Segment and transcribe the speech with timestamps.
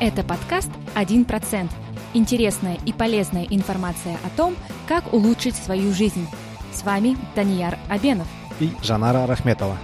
[0.00, 1.70] Это подкаст «1%».
[2.14, 4.54] Интересная и полезная информация о том,
[4.86, 6.24] как улучшить свою жизнь.
[6.72, 8.28] С вами Данияр Абенов
[8.60, 9.76] и Жанара Рахметова.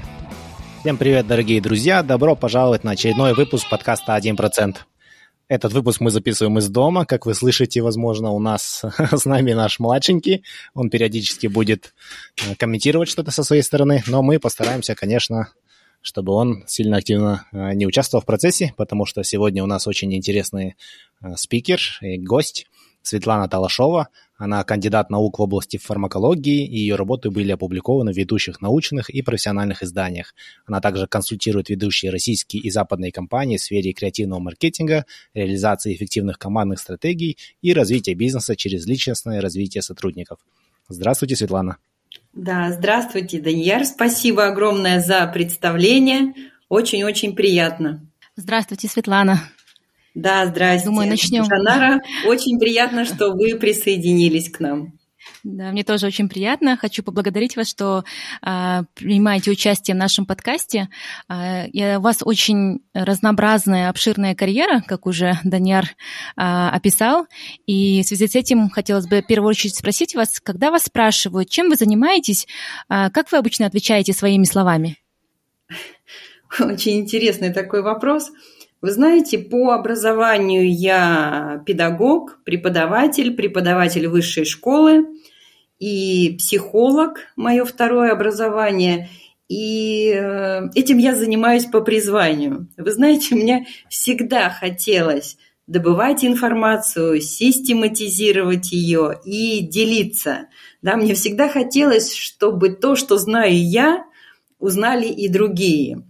[0.80, 2.04] Всем привет, дорогие друзья!
[2.04, 4.76] Добро пожаловать на очередной выпуск подкаста «1%».
[5.48, 7.06] Этот выпуск мы записываем из дома.
[7.06, 10.44] Как вы слышите, возможно, у нас с нами наш младшенький.
[10.74, 11.92] Он периодически будет
[12.40, 15.48] э, комментировать что-то со своей стороны, но мы постараемся, конечно,
[16.04, 20.14] чтобы он сильно активно э, не участвовал в процессе, потому что сегодня у нас очень
[20.14, 20.76] интересный
[21.22, 22.66] э, спикер и гость
[23.00, 24.08] Светлана Талашова.
[24.36, 29.22] Она кандидат наук в области фармакологии, и ее работы были опубликованы в ведущих научных и
[29.22, 30.34] профессиональных изданиях.
[30.66, 36.80] Она также консультирует ведущие российские и западные компании в сфере креативного маркетинга, реализации эффективных командных
[36.80, 40.38] стратегий и развития бизнеса через личностное развитие сотрудников.
[40.90, 41.78] Здравствуйте, Светлана.
[42.32, 43.84] Да, здравствуйте, Данияр.
[43.84, 46.34] Спасибо огромное за представление.
[46.68, 48.04] Очень-очень приятно.
[48.36, 49.40] Здравствуйте, Светлана.
[50.14, 50.86] Да, здрасте.
[50.86, 51.44] Думаю, начнем.
[51.44, 54.94] Жанара, очень приятно, что вы присоединились к нам.
[55.42, 56.76] Да, мне тоже очень приятно.
[56.76, 58.04] Хочу поблагодарить вас, что
[58.42, 60.88] э, принимаете участие в нашем подкасте.
[61.28, 65.90] Э, у вас очень разнообразная, обширная карьера, как уже Даньяр э,
[66.36, 67.26] описал.
[67.66, 71.50] И в связи с этим хотелось бы в первую очередь спросить вас, когда вас спрашивают,
[71.50, 72.46] чем вы занимаетесь,
[72.88, 74.98] э, как вы обычно отвечаете своими словами?
[76.60, 78.30] Очень интересный такой вопрос.
[78.84, 85.06] Вы знаете, по образованию я педагог, преподаватель, преподаватель высшей школы
[85.78, 89.08] и психолог, мое второе образование.
[89.48, 92.68] И э, этим я занимаюсь по призванию.
[92.76, 100.48] Вы знаете, мне всегда хотелось добывать информацию, систематизировать ее и делиться.
[100.82, 104.04] Да, мне всегда хотелось, чтобы то, что знаю я,
[104.58, 106.02] узнали и другие.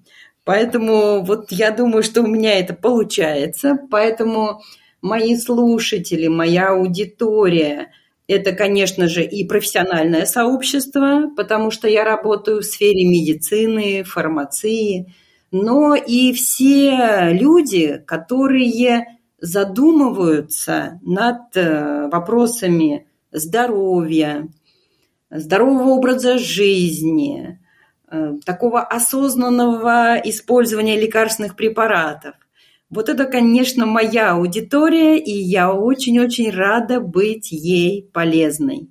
[0.44, 3.78] Поэтому вот я думаю, что у меня это получается.
[3.90, 4.60] Поэтому
[5.00, 7.90] мои слушатели, моя аудитория–
[8.26, 15.14] это, конечно же, и профессиональное сообщество, потому что я работаю в сфере медицины, фармации,
[15.50, 24.48] но и все люди, которые задумываются над э, вопросами здоровья,
[25.30, 27.60] здорового образа жизни,
[28.44, 32.34] такого осознанного использования лекарственных препаратов.
[32.90, 38.88] Вот это, конечно, моя аудитория, и я очень-очень рада быть ей полезной.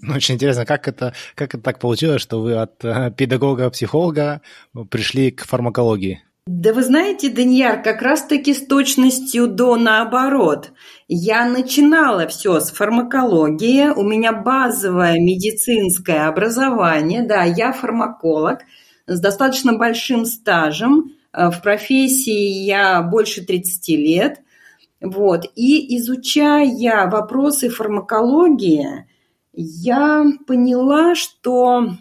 [0.00, 4.42] Ну, очень интересно, как это, как это так получилось, что вы от э, педагога-психолога
[4.90, 6.23] пришли к фармакологии?
[6.46, 10.72] Да вы знаете, Даньяр, как раз-таки с точностью до наоборот.
[11.08, 18.58] Я начинала все с фармакологии, у меня базовое медицинское образование, да, я фармаколог
[19.06, 24.42] с достаточно большим стажем, э, в профессии я больше 30 лет,
[25.00, 29.06] вот, и изучая вопросы фармакологии,
[29.54, 31.94] я поняла, что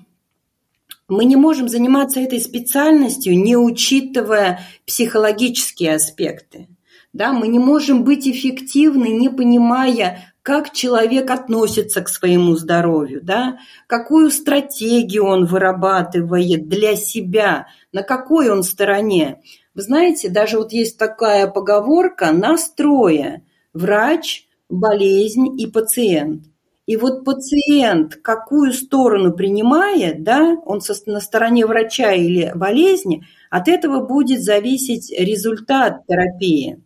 [1.08, 6.68] мы не можем заниматься этой специальностью, не учитывая психологические аспекты.
[7.12, 13.60] Да, мы не можем быть эффективны, не понимая, как человек относится к своему здоровью, да,
[13.88, 19.42] какую стратегию он вырабатывает для себя, на какой он стороне.
[19.76, 23.44] Вы знаете, даже вот есть такая поговорка «настроя»–
[23.74, 26.46] врач, болезнь и пациент.
[26.86, 34.06] И вот пациент какую сторону принимает, да, он на стороне врача или болезни, от этого
[34.06, 36.84] будет зависеть результат терапии.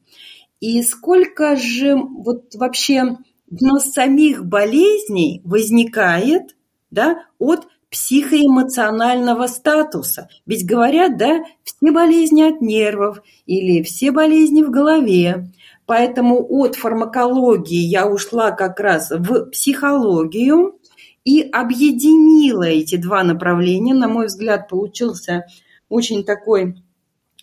[0.59, 3.17] И сколько же вот вообще
[3.49, 6.55] нас самих болезней возникает
[6.91, 10.29] да, от психоэмоционального статуса.
[10.45, 15.49] Ведь говорят, да, все болезни от нервов или все болезни в голове.
[15.87, 20.77] Поэтому от фармакологии я ушла как раз в психологию
[21.23, 23.93] и объединила эти два направления.
[23.93, 25.45] На мой взгляд, получился
[25.87, 26.83] очень такой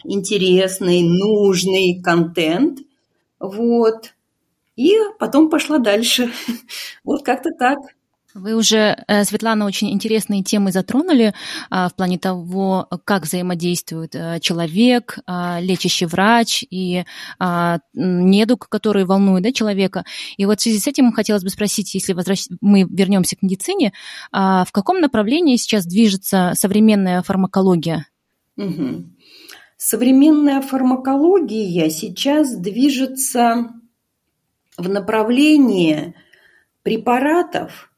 [0.05, 2.81] интересный, нужный контент.
[3.41, 4.12] Вот.
[4.76, 6.31] И потом пошла дальше.
[7.02, 7.79] Вот как-то так.
[8.34, 11.34] Вы уже, э, Светлана, очень интересные темы затронули
[11.70, 17.04] а, в плане того, как взаимодействует э, человек, а, лечащий врач и
[17.38, 20.04] а, недуг, который волнует да, человека.
[20.36, 22.46] И вот в связи с этим хотелось бы спросить, если возвращ...
[22.60, 23.92] мы вернемся к медицине,
[24.32, 28.06] в каком направлении сейчас движется современная фармакология?
[28.56, 29.04] Угу.
[29.76, 33.70] Современная фармакология сейчас движется
[34.76, 36.14] в направлении
[36.82, 37.90] препаратов,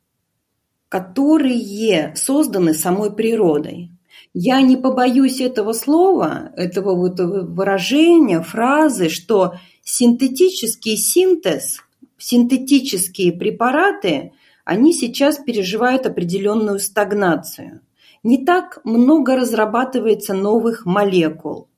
[0.89, 3.91] которые созданы самой природой.
[4.35, 11.79] Я не побоюсь этого слова, этого вот выражения, фразы, что синтетический синтез,
[12.19, 14.33] синтетические препараты,
[14.65, 17.81] они сейчас переживают определенную стагнацию.
[18.23, 21.69] Не так много разрабатывается новых молекул,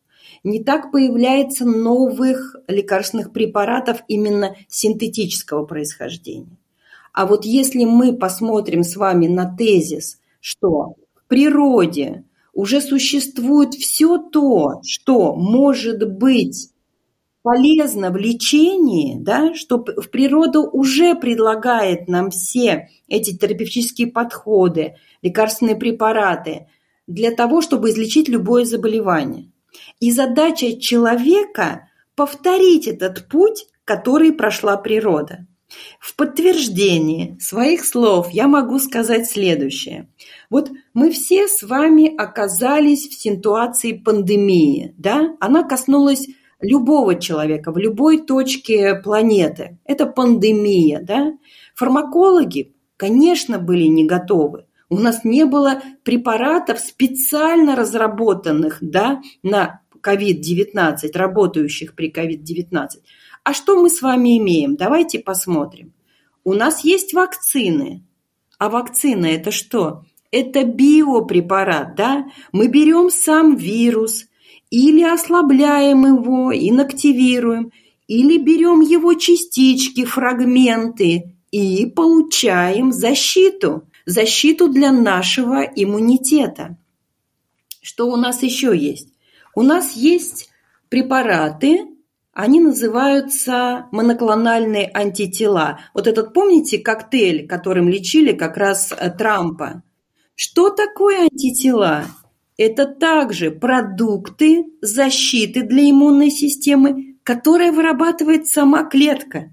[0.43, 6.57] не так появляется новых лекарственных препаратов именно синтетического происхождения.
[7.13, 14.19] А вот если мы посмотрим с вами на тезис, что в природе уже существует все
[14.19, 16.71] то, что может быть
[17.43, 25.77] полезно в лечении, да, что в природа уже предлагает нам все эти терапевтические подходы, лекарственные
[25.77, 26.67] препараты
[27.07, 29.51] для того, чтобы излечить любое заболевание.
[30.01, 35.47] И задача человека– повторить этот путь, который прошла природа.
[36.01, 40.09] В подтверждение своих слов я могу сказать следующее.
[40.49, 45.37] Вот мы все с вами оказались в ситуации пандемии, да?
[45.41, 46.29] Она коснулась
[46.61, 49.79] любого человека в любой точке планеты.
[49.85, 51.33] Это пандемия, да?
[51.75, 54.65] Фармакологи, конечно, были не готовы.
[54.91, 62.89] У нас не было препаратов, специально разработанных да, на COVID-19, работающих при COVID-19.
[63.49, 64.77] А что мы с вами имеем?
[64.77, 65.95] Давайте посмотрим.
[66.45, 68.05] У нас есть вакцины.
[68.59, 70.05] А вакцина это что?
[70.31, 72.27] Это биопрепарат, да?
[72.53, 74.27] Мы берем сам вирус
[74.69, 77.73] или ослабляем его, инактивируем,
[78.07, 86.77] или берем его частички, фрагменты и получаем защиту защиту для нашего иммунитета.
[87.81, 89.09] Что у нас еще есть?
[89.55, 90.51] У нас есть
[90.91, 91.87] препараты,
[92.39, 95.81] они называются моноклональные антитела.
[95.93, 99.83] Вот этот, помните, коктейль, которым лечили как раз э, Трампа?
[100.35, 102.05] Что такое антитела?
[102.57, 109.51] Это также продукты защиты для иммунной системы, которые вырабатывает сама клетка.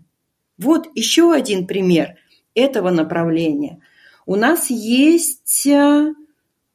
[0.58, 2.16] Вот еще один пример
[2.54, 3.82] этого направления–
[4.26, 6.14] у нас есть э,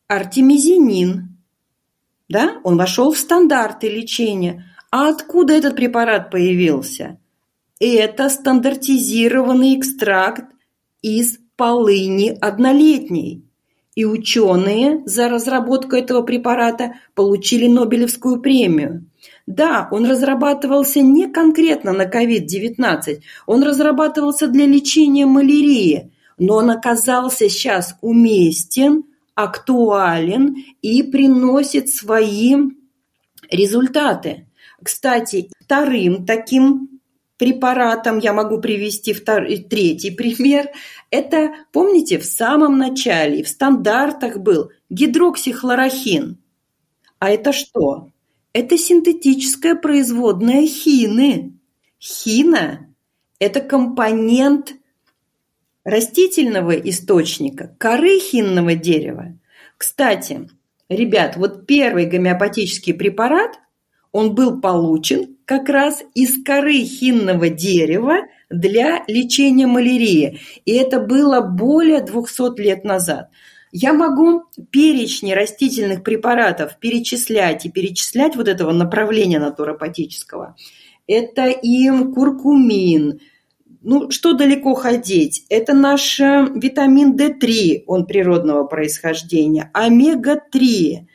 [0.06, 1.36] артемизинин,
[2.28, 4.69] да, он вошел в стандарты лечения.
[4.90, 7.18] А откуда этот препарат появился?
[7.78, 10.44] Это стандартизированный экстракт
[11.02, 13.44] из полыни однолетней.
[13.94, 19.06] И ученые за разработку этого препарата получили Нобелевскую премию.
[19.46, 27.48] Да, он разрабатывался не конкретно на COVID-19, он разрабатывался для лечения малярии– но он оказался
[27.48, 29.04] сейчас уместен,
[29.34, 32.56] актуален и приносит свои
[33.50, 34.46] результаты.
[34.82, 37.00] Кстати, вторым таким
[37.36, 40.68] препаратом я могу привести второй, третий пример.
[41.10, 46.38] Это, помните, в самом начале в стандартах был гидроксихлорохин.
[47.18, 48.10] А это что?
[48.52, 51.54] Это синтетическая производная хины.
[51.98, 52.88] Хина–
[53.38, 54.74] это компонент
[55.84, 59.38] растительного источника, коры хинного дерева.
[59.76, 60.50] Кстати,
[60.88, 63.58] ребят, вот первый гомеопатический препарат,
[64.12, 70.40] он был получен как раз из коры хинного дерева для лечения малярии.
[70.64, 73.30] И это было более 200 лет назад.
[73.72, 80.56] Я могу перечни растительных препаратов перечислять и перечислять вот этого направления натуропатического.
[81.06, 83.20] Это и куркумин,
[83.82, 85.46] ну, что далеко ходить?
[85.48, 91.06] Это наш э, витамин D3, он природного происхождения, омега-3, э,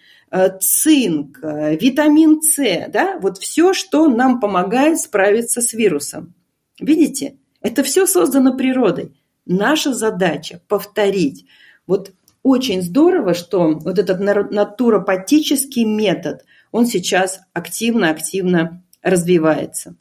[0.60, 6.34] цинк, э, витамин С, да, вот все, что нам помогает справиться с вирусом.
[6.80, 7.38] Видите?
[7.62, 9.14] Это все создано природой.
[9.46, 11.46] Наша задача повторить.
[11.88, 12.12] Вот
[12.44, 14.20] очень здорово, что вот этот
[14.52, 19.96] натуропатический метод, он сейчас активно-активно развивается.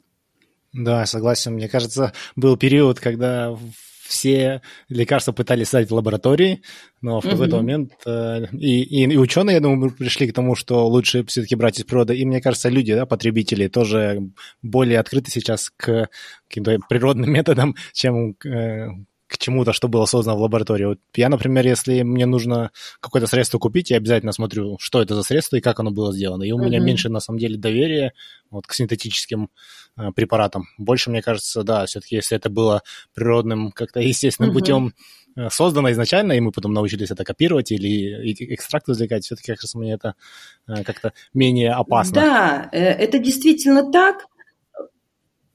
[0.73, 1.53] Да, согласен.
[1.53, 3.57] Мне кажется, был период, когда
[4.07, 6.61] все лекарства пытались создать в лаборатории,
[7.01, 7.63] но в какой-то угу.
[7.63, 11.79] момент э, и, и, и ученые, я думаю, пришли к тому, что лучше все-таки брать
[11.79, 12.15] из природы.
[12.15, 14.29] И мне кажется, люди, да, потребители, тоже
[14.61, 16.09] более открыты сейчас к
[16.47, 18.89] каким-то природным методам, чем э,
[19.27, 20.85] к чему-то, что было создано в лаборатории.
[20.85, 25.23] Вот я, например, если мне нужно какое-то средство купить, я обязательно смотрю, что это за
[25.23, 26.43] средство и как оно было сделано.
[26.43, 26.65] И у uh-huh.
[26.65, 28.13] меня меньше, на самом деле, доверия
[28.51, 29.49] вот, к синтетическим
[29.97, 30.65] э, препаратам.
[30.77, 32.83] Больше, мне кажется, да, все-таки, если это было
[33.15, 34.59] природным, как-то естественным uh-huh.
[34.59, 34.93] путем
[35.35, 39.93] э, создано изначально, и мы потом научились это копировать или экстракт извлекать, все-таки, раз мне
[39.93, 40.13] это
[40.67, 42.13] э, как-то менее опасно.
[42.13, 44.27] Да, э, это действительно так.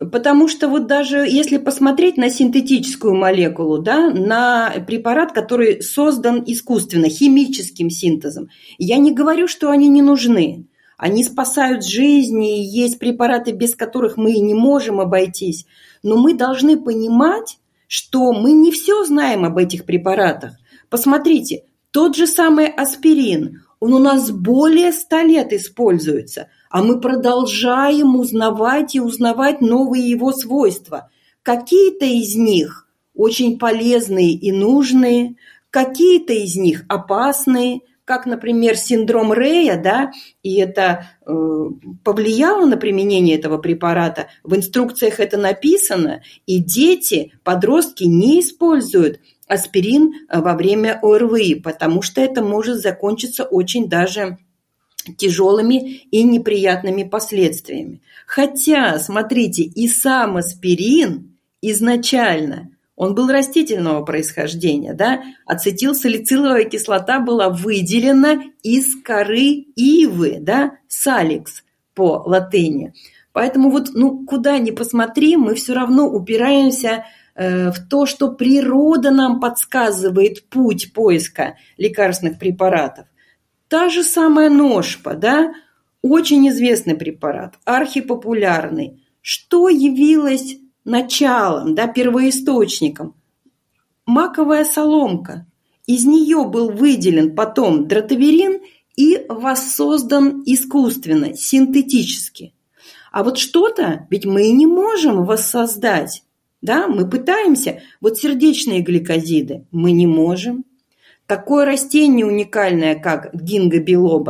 [0.01, 7.11] Потому что вот даже если посмотреть на синтетическую молекулу, да, на препарат, который создан искусственно,
[7.11, 10.65] химическим синтезом, я не говорю, что они не нужны.
[10.97, 15.67] Они спасают жизни, есть препараты, без которых мы не можем обойтись.
[16.03, 20.53] Но мы должны понимать, что мы не все знаем об этих препаратах.
[20.89, 28.15] Посмотрите, тот же самый аспирин, он у нас более ста лет используется, а мы продолжаем
[28.15, 31.11] узнавать и узнавать новые его свойства.
[31.43, 35.37] Какие-то из них очень полезные и нужные,
[35.71, 40.11] какие-то из них опасные, как, например, синдром Рея, да,
[40.43, 41.33] и это э,
[42.03, 44.27] повлияло на применение этого препарата.
[44.43, 49.21] В инструкциях это написано, и дети, подростки не используют
[49.51, 54.39] аспирин э, во время ОРВИ, потому что это может закончиться очень даже
[55.17, 58.01] тяжелыми и неприятными последствиями.
[58.27, 65.23] Хотя, смотрите, и сам аспирин изначально он был растительного происхождения, да?
[65.47, 70.73] Ацетилсалициловая кислота была выделена из коры ивы, да?
[70.87, 71.65] Саликс
[71.95, 72.93] по латыни.
[73.33, 79.41] Поэтому вот, ну, куда ни посмотри, мы все равно упираемся в то, что природа нам
[79.41, 83.07] подсказывает путь поиска лекарственных препаратов.
[83.69, 85.53] Та же самая ножпа, да,
[86.03, 89.05] очень известный препарат, архипопулярный.
[89.21, 93.15] Что явилось началом, да, первоисточником.
[94.07, 95.47] Маковая соломка.
[95.87, 98.61] Из нее был выделен потом дротаверин
[98.97, 102.55] и воссоздан искусственно, синтетически.
[103.13, 106.23] А вот что-то ведь мы не можем воссоздать.
[106.63, 107.83] Да, мы пытаемся.
[108.01, 110.65] Вот сердечные гликозиды мы не можем.
[111.27, 113.79] Такое растение уникальное, как гинго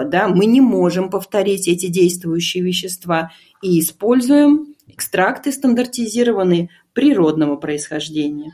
[0.05, 3.33] да, мы не можем повторить эти действующие вещества
[3.63, 8.53] и используем экстракты стандартизированные природного происхождения.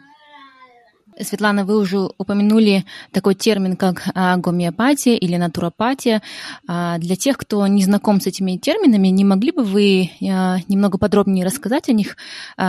[1.20, 6.22] Светлана, вы уже упомянули такой термин, как а, гомеопатия или натуропатия.
[6.68, 10.98] А, для тех, кто не знаком с этими терминами, не могли бы вы а, немного
[10.98, 12.16] подробнее рассказать о них?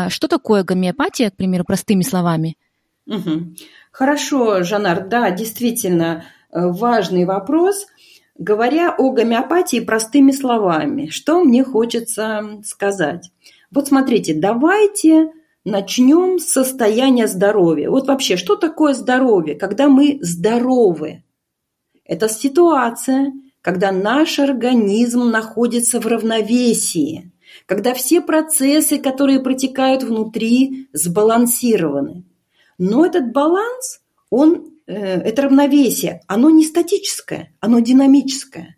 [0.10, 2.56] Что такое гомеопатия, к примеру, простыми словами?
[3.08, 3.56] Угу.
[3.92, 7.88] Хорошо, Жанар, да, действительно э, важный вопрос.
[8.38, 13.32] Говоря о гомеопатии простыми словами, что мне хочется сказать?
[13.72, 15.32] Вот смотрите, давайте
[15.67, 17.89] начнем с состояния здоровья.
[17.89, 19.55] Вот вообще, что такое здоровье?
[19.55, 21.24] Когда мы здоровы.
[22.05, 27.31] Это ситуация, когда наш организм находится в равновесии,
[27.65, 32.24] когда все процессы, которые протекают внутри, сбалансированы.
[32.77, 38.77] Но этот баланс, он, э, это равновесие, оно не статическое, оно динамическое.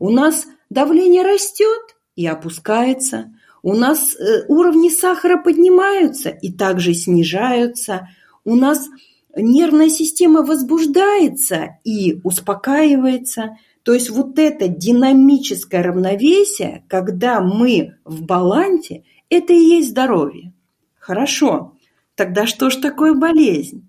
[0.00, 3.33] У нас давление растет и опускается,
[3.64, 8.08] у нас э, уровни сахара поднимаются и также снижаются.
[8.44, 8.90] У нас
[9.34, 13.56] нервная система возбуждается и успокаивается.
[13.82, 20.52] То есть вот это динамическое равновесие, когда мы в балансе, это и есть здоровье.
[20.98, 21.72] Хорошо,
[22.16, 23.88] тогда что ж такое болезнь?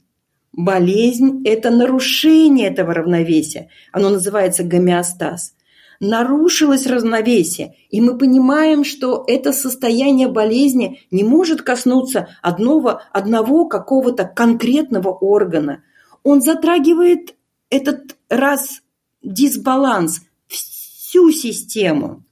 [0.53, 3.67] Болезнь– это нарушение этого равновесия.
[3.91, 5.53] Оно называется гомеостаз
[5.99, 14.25] нарушилось равновесие, и мы понимаем, что это состояние болезни не может коснуться одного, одного какого-то
[14.25, 15.83] конкретного органа.
[16.23, 17.35] Он затрагивает
[17.69, 18.81] этот раз
[19.21, 22.23] дисбаланс, всю систему,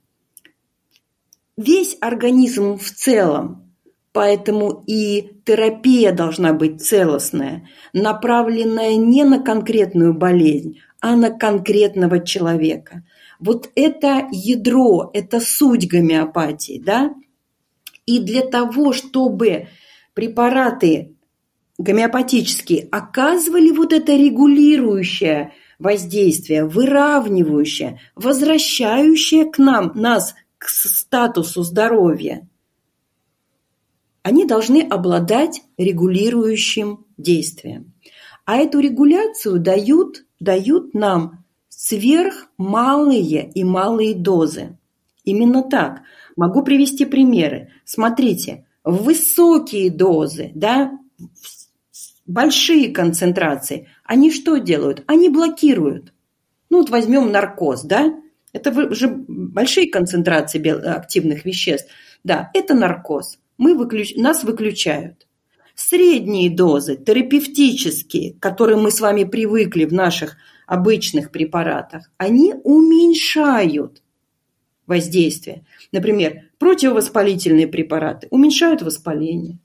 [1.56, 3.60] весь организм в целом.
[4.12, 13.02] Поэтому и терапия должна быть целостная, направленная не на конкретную болезнь, а на конкретного человека–
[13.44, 17.14] вот это ядро, это суть гомеопатии, да?
[18.06, 19.68] И для того, чтобы
[20.14, 21.14] препараты
[21.76, 32.48] гомеопатические оказывали вот это регулирующее воздействие, выравнивающее, возвращающее к нам, нас к статусу здоровья,
[34.22, 37.92] они должны обладать регулирующим действием.
[38.46, 41.43] А эту регуляцию дают, дают нам
[41.84, 44.78] сверхмалые и малые дозы.
[45.22, 46.00] Именно так.
[46.34, 47.72] Могу привести примеры.
[47.84, 50.98] Смотрите, высокие дозы, да,
[52.26, 55.04] большие концентрации, они что делают?
[55.06, 56.14] Они блокируют.
[56.70, 58.14] Ну вот возьмем наркоз, да,
[58.54, 61.90] это же большие концентрации активных веществ.
[62.22, 63.38] Да, это наркоз.
[63.58, 64.14] Мы выключ...
[64.16, 65.26] Нас выключают.
[65.74, 74.02] Средние дозы, терапевтические, к которым мы с вами привыкли в наших обычных препаратах, они уменьшают
[74.86, 75.64] воздействие.
[75.92, 79.58] Например, противовоспалительные препараты уменьшают воспаление,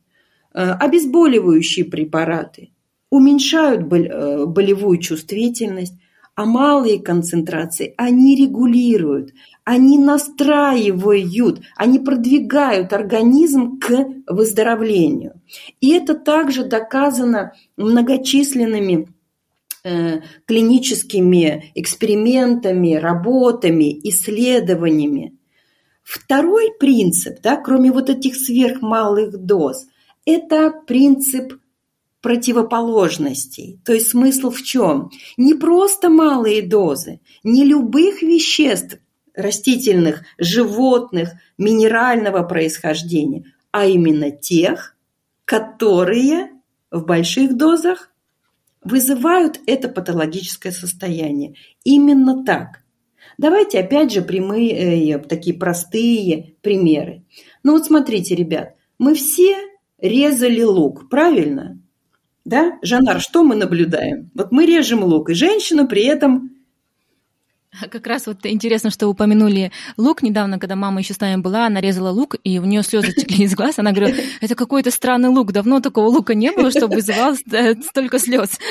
[0.54, 2.72] э, обезболивающие препараты
[3.10, 5.96] уменьшают э, болевую чувствительность,
[6.36, 9.34] А малые концентрации, они регулируют,
[9.66, 15.34] они настраивают, они продвигают организм к выздоровлению.
[15.82, 19.10] И это также доказано многочисленными
[20.46, 25.38] клиническими экспериментами, работами, исследованиями.
[26.04, 29.88] Второй принцип, да, кроме вот этих сверхмалых доз,
[30.26, 31.54] это принцип
[32.22, 33.80] противоположностей.
[33.86, 35.10] То есть смысл в чем?
[35.38, 38.98] Не просто малые дозы, не любых веществ
[39.36, 44.98] растительных, животных, минерального происхождения, а именно тех,
[45.46, 46.50] которые
[46.92, 48.12] в больших дозах
[48.84, 51.56] вызывают это патологическое состояние.
[51.84, 52.84] Именно так.
[53.38, 57.24] Давайте опять же прямые, э, такие простые примеры.
[57.64, 59.56] Ну вот смотрите, ребят, мы все
[60.02, 61.80] резали лук, правильно?
[62.46, 62.80] Да?
[62.82, 64.32] Жанар, что мы наблюдаем?
[64.34, 66.52] Вот мы режем лук, и женщина при этом
[67.92, 70.24] как раз вот интересно, что упомянули лук.
[70.24, 73.46] Недавно, когда мама еще с нами была, она резала лук, и у нее слезы текли
[73.46, 73.80] из глаз.
[73.80, 75.52] Она говорила, это какой-то странный лук.
[75.52, 78.58] Давно такого лука не было, чтобы вызывал столько слез.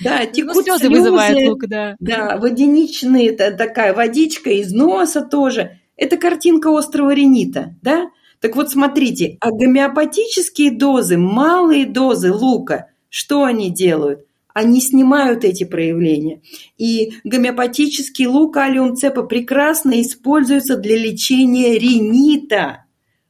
[0.00, 1.96] Да, ну, текут слезы, слезы вызывает лук, да.
[1.98, 5.80] Да, водяничные, такая водичка из носа тоже.
[5.96, 8.08] Это картинка острого ринита, да?
[8.40, 14.27] Так вот, смотрите, а гомеопатические дозы, малые дозы лука, что они делают?
[14.58, 16.42] Они снимают эти проявления.
[16.78, 22.84] И гомеопатический лук алиум цепа прекрасно используется для лечения ринита.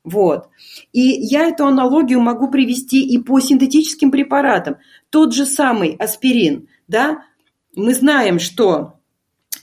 [0.05, 0.49] Вот.
[0.95, 4.77] И я эту аналогию могу привести и по синтетическим препаратам.
[5.11, 7.25] Тот же самый аспирин, да,
[7.77, 8.95] мы знаем, что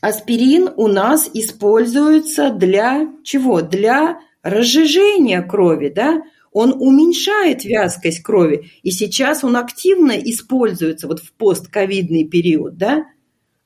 [0.02, 3.62] аспирин у нас используется для чего?
[3.62, 6.22] Для разжижения крови, да,
[6.56, 13.04] он уменьшает вязкость крови, и сейчас он активно используется вот в постковидный период, да?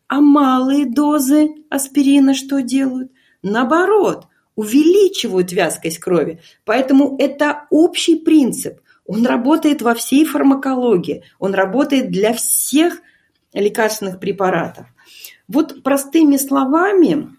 [0.08, 3.12] А малые дозы аспирина что делают?
[3.44, 6.42] Наоборот, увеличивают вязкость крови.
[6.66, 8.80] Поэтому это общий принцип.
[9.06, 13.04] Он работает во всей фармакологии, он работает для всех
[13.54, 14.88] лекарственных препаратов.
[15.48, 17.38] Вот простыми словами,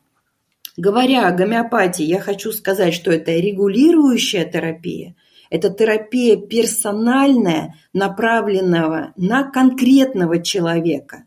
[0.77, 5.17] говоря о гомеопатии, я хочу сказать, что это регулирующая терапия–
[5.51, 11.25] это терапия персональная, направленного на конкретного человека.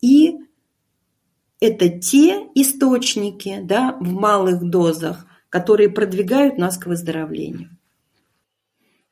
[0.00, 0.38] И
[1.60, 7.70] это те источники да, в малых дозах, которые продвигают нас к выздоровлению.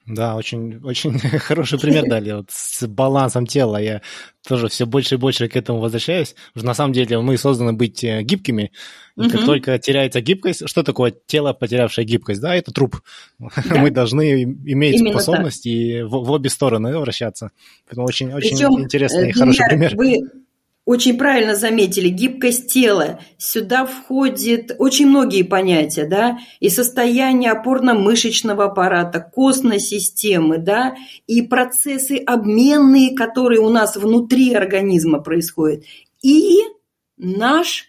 [0.07, 2.33] Да, очень, очень хороший пример дали.
[2.33, 4.03] Вот с балансом тела я
[4.47, 6.35] тоже все больше и больше к этому возвращаюсь.
[6.53, 8.71] Потому что на самом деле мы созданы быть э, гибкими.
[9.17, 9.31] И угу.
[9.31, 12.41] как только теряется гибкость, что такое тело, потерявшее гибкость?
[12.41, 13.01] Да, это труп.
[13.65, 13.77] Да.
[13.77, 17.51] Мы должны иметь Именно способность и в, в обе стороны вращаться.
[17.87, 19.97] Поэтому очень, очень Причем, интересный и хороший пример.
[19.97, 20.21] Вы
[20.85, 23.21] очень правильно заметили, гибкость тела.
[23.39, 30.95] Сюда входит очень многие понятия, да, и состояние опорно-мышечного аппарата, костной системы, да,
[31.27, 35.85] и процессы обменные, которые у нас внутри организма происходят,
[36.23, 36.61] и
[37.17, 37.87] наш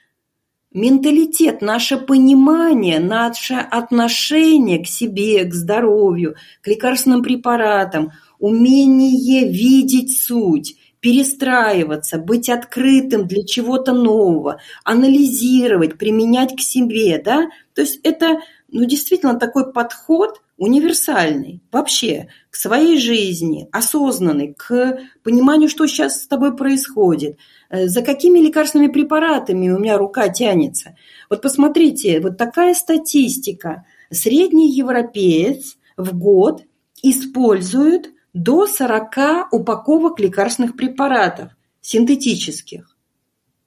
[0.71, 10.75] менталитет, наше понимание, наше отношение к себе, к здоровью, к лекарственным препаратам, умение видеть суть,
[11.05, 18.39] перестраиваться, быть открытым для чего-то нового, анализировать, применять к себе, да, то есть это,
[18.71, 26.27] ну, действительно такой подход универсальный вообще к своей жизни, осознанный, к пониманию, что сейчас с
[26.27, 27.37] тобой происходит,
[27.69, 30.95] э, за какими лекарственными препаратами у меня рука тянется.
[31.29, 33.85] Вот посмотрите, вот такая статистика.
[34.09, 36.63] Средний европеец в год
[37.03, 42.95] использует до 40 упаковок лекарственных препаратов, синтетических.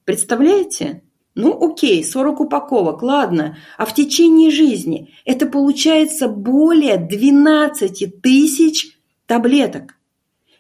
[0.05, 1.03] Представляете?
[1.35, 3.57] Ну, окей, 40 упаковок, ладно.
[3.79, 9.95] А в течение жизни это получается более 12 тысяч таблеток.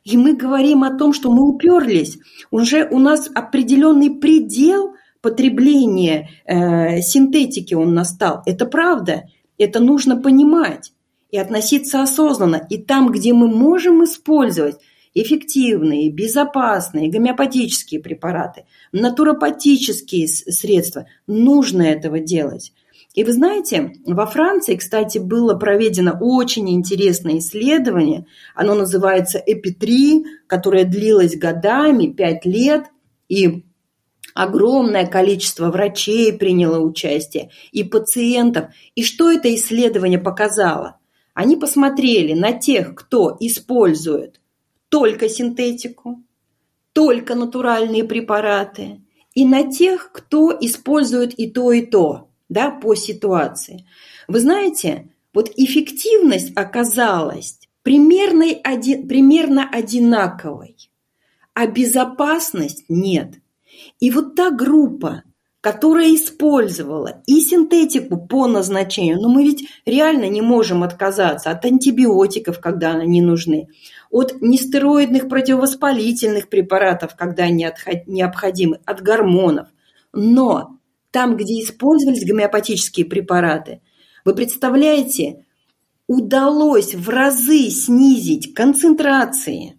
[0.05, 2.19] И мы говорим о том, что мы уперлись.
[2.51, 8.43] Уже у нас определенный предел потребления э, синтетики он настал.
[8.47, 9.25] Это правда.
[9.59, 10.93] Это нужно понимать
[11.31, 12.67] и относиться осознанно.
[12.71, 14.77] И там, где мы можем использовать
[15.15, 22.73] эффективные, безопасные гомеопатические препараты, натуропатические средства, нужно этого делать.
[23.15, 28.27] И вы знаете, во Франции, кстати, было проведено очень интересное исследование.
[28.55, 32.85] Оно называется «Эпи-3», которое длилось годами, пять лет.
[33.29, 33.65] И
[34.35, 38.67] огромное количество врачей приняло участие, и пациентов.
[38.95, 40.98] И что это исследование показало?
[41.39, 44.41] Они посмотрели на тех, кто использует
[44.89, 46.21] только синтетику,
[46.93, 49.03] только натуральные препараты,
[49.35, 53.87] и на тех, кто использует и то, и то, да, по ситуации.
[54.27, 60.91] Вы знаете, вот эффективность оказалась примерно, один, примерно одинаковой,
[61.55, 63.35] а безопасность нет.
[64.01, 65.23] И вот та группа,
[65.71, 72.59] которая использовала и синтетику по назначению, но мы ведь реально не можем отказаться от антибиотиков,
[72.59, 73.69] когда они нужны,
[74.11, 77.69] от нестероидных противовоспалительных препаратов, когда они
[78.07, 79.69] необходимы, от гормонов.
[80.15, 80.79] Но
[81.11, 83.83] там, где использовались гомеопатические препараты,
[84.25, 85.45] вы представляете,
[86.07, 89.78] удалось в разы снизить концентрации,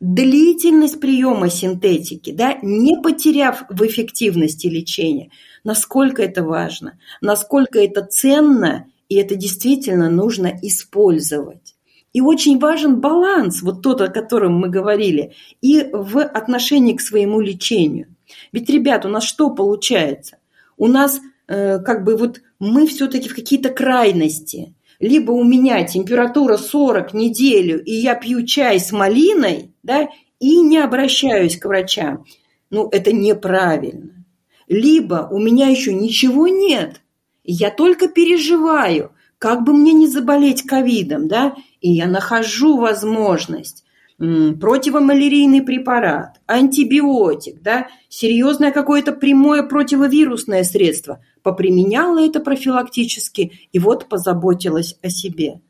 [0.00, 5.30] длительность приема синтетики, да, не потеряв в эффективности лечения.
[5.64, 11.74] Насколько это важно, насколько это ценно, и это действительно нужно использовать.
[12.12, 17.40] И очень важен баланс, вот тот, о котором мы говорили, и в отношении к своему
[17.40, 18.14] лечению.
[18.52, 20.38] Ведь, ребят, у нас что получается?
[20.76, 24.74] У нас э, как бы вот мы все-таки в какие-то крайности.
[25.00, 30.78] Либо у меня температура 40 неделю, и я пью чай с малиной, да, и не
[30.78, 32.24] обращаюсь к врачам.
[32.70, 34.24] Ну, это неправильно.
[34.68, 37.00] Либо у меня еще ничего нет,
[37.42, 43.84] я только переживаю, как бы мне не заболеть ковидом, да, и я нахожу возможность
[44.18, 54.98] противомалярийный препарат, антибиотик, да, серьезное какое-то прямое противовирусное средство, поприменяла это профилактически и вот позаботилась
[55.02, 55.60] о себе.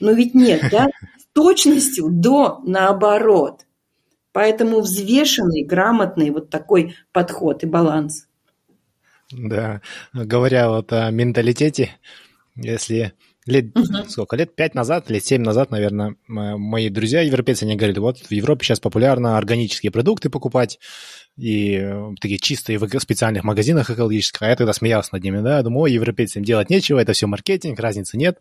[0.00, 0.88] Но ведь нет, да,
[1.18, 3.66] с точностью до наоборот.
[4.32, 8.26] Поэтому взвешенный, грамотный вот такой подход и баланс.
[9.30, 11.90] Да, говоря вот о менталитете,
[12.56, 13.12] если
[13.48, 14.08] лет, uh-huh.
[14.08, 18.30] сколько, лет пять назад, лет семь назад, наверное, мои друзья европейцы, они говорили, вот в
[18.30, 20.78] Европе сейчас популярно органические продукты покупать,
[21.36, 25.62] и э, такие чистые в специальных магазинах экологических, а я тогда смеялся над ними, да,
[25.62, 28.38] думаю, ой, европейцам делать нечего, это все маркетинг, разницы нет.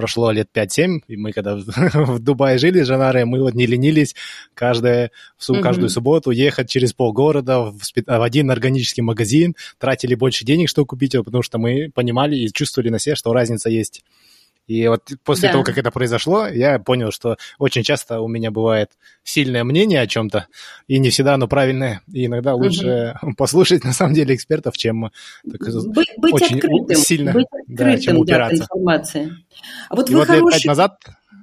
[0.00, 4.14] Прошло лет 5-7, и мы когда в Дубае жили с Жанарой, мы вот не ленились
[4.54, 10.70] каждое, в каждую субботу ехать через полгорода в, в один органический магазин, тратили больше денег,
[10.70, 14.02] чтобы купить его, потому что мы понимали и чувствовали на себе, что разница есть.
[14.70, 15.54] И вот после да.
[15.54, 18.92] того, как это произошло, я понял, что очень часто у меня бывает
[19.24, 20.46] сильное мнение о чем-то,
[20.86, 22.02] и не всегда оно правильное.
[22.12, 23.34] И иногда лучше угу.
[23.36, 25.10] послушать, на самом деле, экспертов, чем
[25.50, 28.58] так, быть, быть очень открытым, сильно быть открытым, да, чем упираться.
[28.58, 29.32] Да, информации.
[29.88, 30.44] А вот и вы вот хороший...
[30.44, 31.00] лет пять назад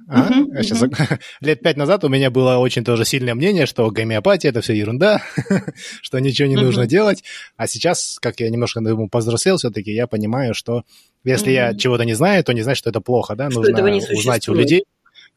[0.08, 0.28] а?
[0.30, 1.20] Uh-huh, Сейчас, uh-huh.
[1.40, 5.22] Лет пять назад у меня было очень тоже сильное мнение, что гомеопатия– это все ерунда,
[6.02, 6.62] что ничего не uh-huh.
[6.62, 7.22] нужно делать.
[7.56, 10.84] А сейчас, как я немножко думаю, повзрослел все-таки, я понимаю, что
[11.24, 11.72] если mm-hmm.
[11.72, 13.50] я чего-то не знаю, то не значит, что это плохо, да?
[13.50, 13.82] Что Нужно
[14.14, 14.84] узнать у людей,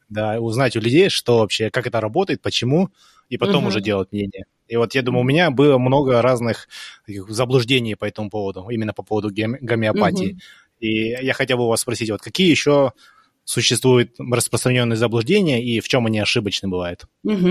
[0.08, 2.90] да, узнать у людей, что вообще, как это работает, почему,
[3.28, 4.44] и потом уже делать мнение.
[4.68, 6.68] И вот я думаю, у меня было много разных
[7.06, 10.38] заблуждений по этому поводу, именно по поводу гомеопатии.
[10.80, 12.92] И я хотел бы у вас спросить, вот какие еще
[13.44, 17.06] существуют распространенные заблуждения и в чем они ошибочны бывают?
[17.24, 17.50] Угу.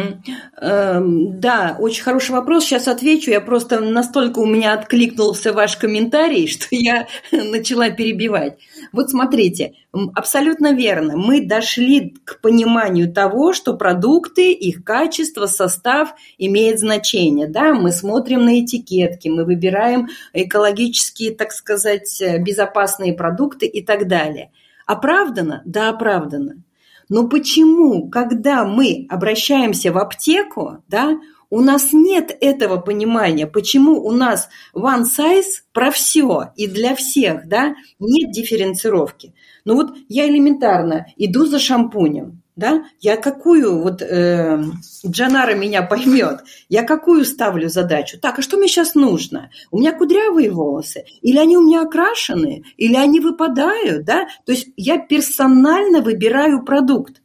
[0.61, 2.65] Эм, да, очень хороший вопрос.
[2.65, 3.31] Сейчас отвечу.
[3.31, 8.57] Я просто настолько у меня откликнулся ваш комментарий, что я начала перебивать.
[8.93, 9.73] Вот смотрите,
[10.15, 11.17] абсолютно верно.
[11.17, 17.47] Мы дошли к пониманию того, что продукты, их качество, состав имеет значение.
[17.47, 24.51] Да, мы смотрим на этикетки, мы выбираем экологические, так сказать, безопасные продукты и так далее.
[24.91, 25.61] Оправдано?
[25.63, 26.63] Да, оправдано.
[27.07, 31.17] Но почему, когда мы обращаемся в аптеку, да,
[31.49, 37.47] у нас нет этого понимания, почему у нас one size про все и для всех,
[37.47, 39.33] да, нет дифференцировки.
[39.63, 44.61] Ну вот я элементарно иду за шампунем, да, я какую, вот э,
[45.05, 48.19] Джанара меня поймет, я какую ставлю задачу?
[48.19, 49.49] Так, а что мне сейчас нужно?
[49.71, 54.27] У меня кудрявые волосы, или они у меня окрашены, или они выпадают, да?
[54.45, 57.21] То есть я персонально выбираю продукт.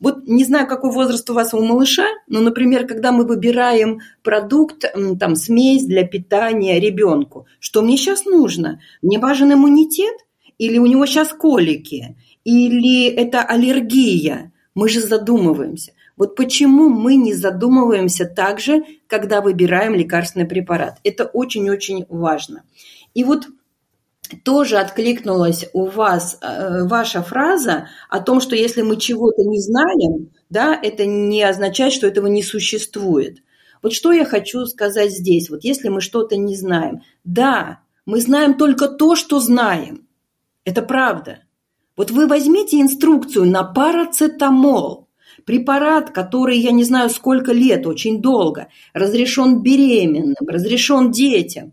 [0.00, 4.84] Вот не знаю, какой возраст у вас у малыша, но, например, когда мы выбираем продукт,
[5.18, 8.80] там, смесь для питания ребенку, что мне сейчас нужно?
[9.02, 10.14] Мне важен иммунитет?
[10.58, 12.16] Или у него сейчас колики?
[12.48, 14.52] Или это аллергия?
[14.74, 15.92] Мы же задумываемся.
[16.16, 20.98] Вот почему мы не задумываемся так же, когда выбираем лекарственный препарат.
[21.04, 22.62] Это очень-очень важно.
[23.12, 23.48] И вот
[24.46, 30.30] тоже откликнулась у вас э, ваша фраза о том, что если мы чего-то не знаем,
[30.48, 33.42] да, это не означает, что этого не существует.
[33.82, 35.50] Вот что я хочу сказать здесь.
[35.50, 40.08] Вот если мы что-то не знаем, да, мы знаем только то, что знаем.
[40.64, 41.40] Это правда.
[41.98, 45.08] Вот вы возьмите инструкцию на парацетамол.
[45.44, 51.72] препарат, который, я не знаю, сколько лет, очень долго, разрешен беременным, разрешен детям.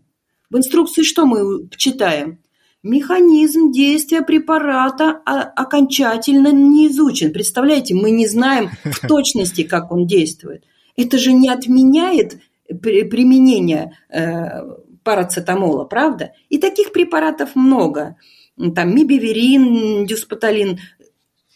[0.50, 2.38] В инструкции что мы читаем?
[2.82, 7.32] Механизм действия препарата окончательно не изучен.
[7.32, 10.64] Представляете, мы не знаем в точности, как он действует.
[10.96, 14.62] Это же не отменяет применение э,
[15.04, 16.32] парацетамола, правда?
[16.48, 18.16] И таких препаратов много.
[18.56, 20.78] Там мибиверин, дюспоталин,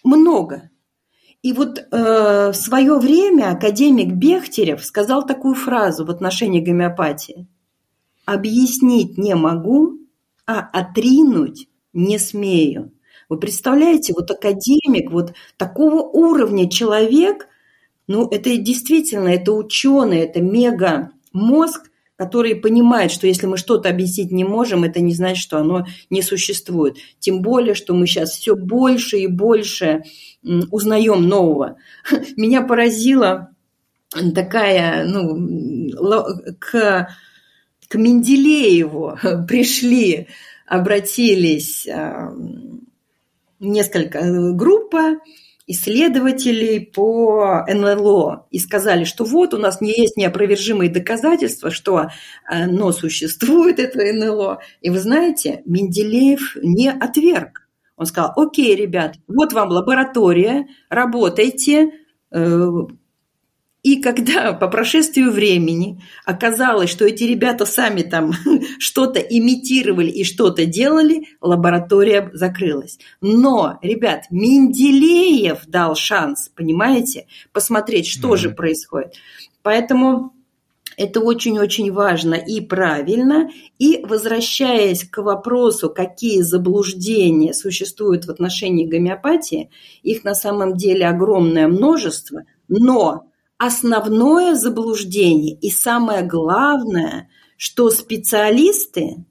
[0.04, 0.70] много.
[1.42, 7.46] И вот э, в свое время академик Бехтерев сказал такую фразу в отношении гомеопатии.
[8.26, 9.98] «Объяснить не могу,
[10.46, 12.92] а отринуть не смею».
[13.30, 17.46] Вы представляете, вот академик, вот такого уровня человек,
[18.08, 21.89] ну это действительно, это ученый, это мега мозг,
[22.20, 26.20] который понимает, что если мы что-то объяснить не можем, это не значит, что оно не
[26.20, 26.98] существует.
[27.18, 30.02] Тем более, что мы сейчас все больше и больше
[30.70, 31.78] узнаем нового.
[32.36, 33.52] Меня поразила
[34.34, 35.96] такая, ну,
[36.58, 37.08] к,
[37.88, 39.16] к Менделееву
[39.48, 40.28] пришли,
[40.66, 42.34] обратились а,
[43.60, 45.20] несколько э, группа,
[45.70, 52.08] исследователей по НЛО и сказали, что вот у нас не есть неопровержимые доказательства, что
[52.44, 54.60] оно существует, это НЛО.
[54.80, 57.68] И вы знаете, Менделеев не отверг.
[57.96, 61.90] Он сказал, окей, ребят, вот вам лаборатория, работайте,
[62.32, 62.70] э,
[63.82, 68.32] и когда по прошествию времени оказалось, что эти ребята сами там
[68.78, 72.98] что-то имитировали и что-то делали, лаборатория закрылась.
[73.22, 78.38] Но, ребят, Менделеев дал шанс, понимаете, посмотреть, что mm-hmm.
[78.38, 79.14] же происходит.
[79.62, 80.34] Поэтому
[80.98, 83.48] это очень-очень важно и правильно.
[83.78, 89.70] И возвращаясь к вопросу, какие заблуждения существуют в отношении гомеопатии,
[90.02, 93.29] их на самом деле огромное множество, но
[93.60, 99.26] основное заблуждение и самое главное, что специалисты,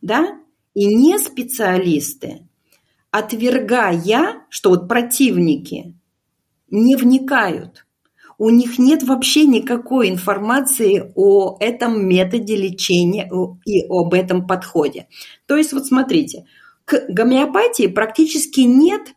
[0.00, 0.38] да,
[0.72, 2.46] и не специалисты,
[3.10, 5.98] отвергая, что вот противники
[6.70, 7.86] не вникают,
[8.38, 13.28] у них нет вообще никакой информации о этом методе лечения
[13.64, 15.08] и об этом подходе.
[15.46, 16.46] То есть вот смотрите,
[16.84, 19.15] к гомеопатии практически нет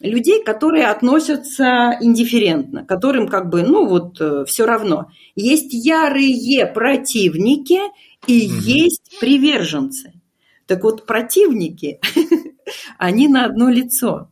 [0.00, 5.10] людей, которые относятся индифферентно, которым как бы, ну вот, э, все равно.
[5.34, 7.80] Есть ярые противники
[8.26, 8.60] и угу.
[8.60, 10.12] есть приверженцы.
[10.66, 12.00] Так вот, противники,
[12.98, 14.28] они на одно лицо.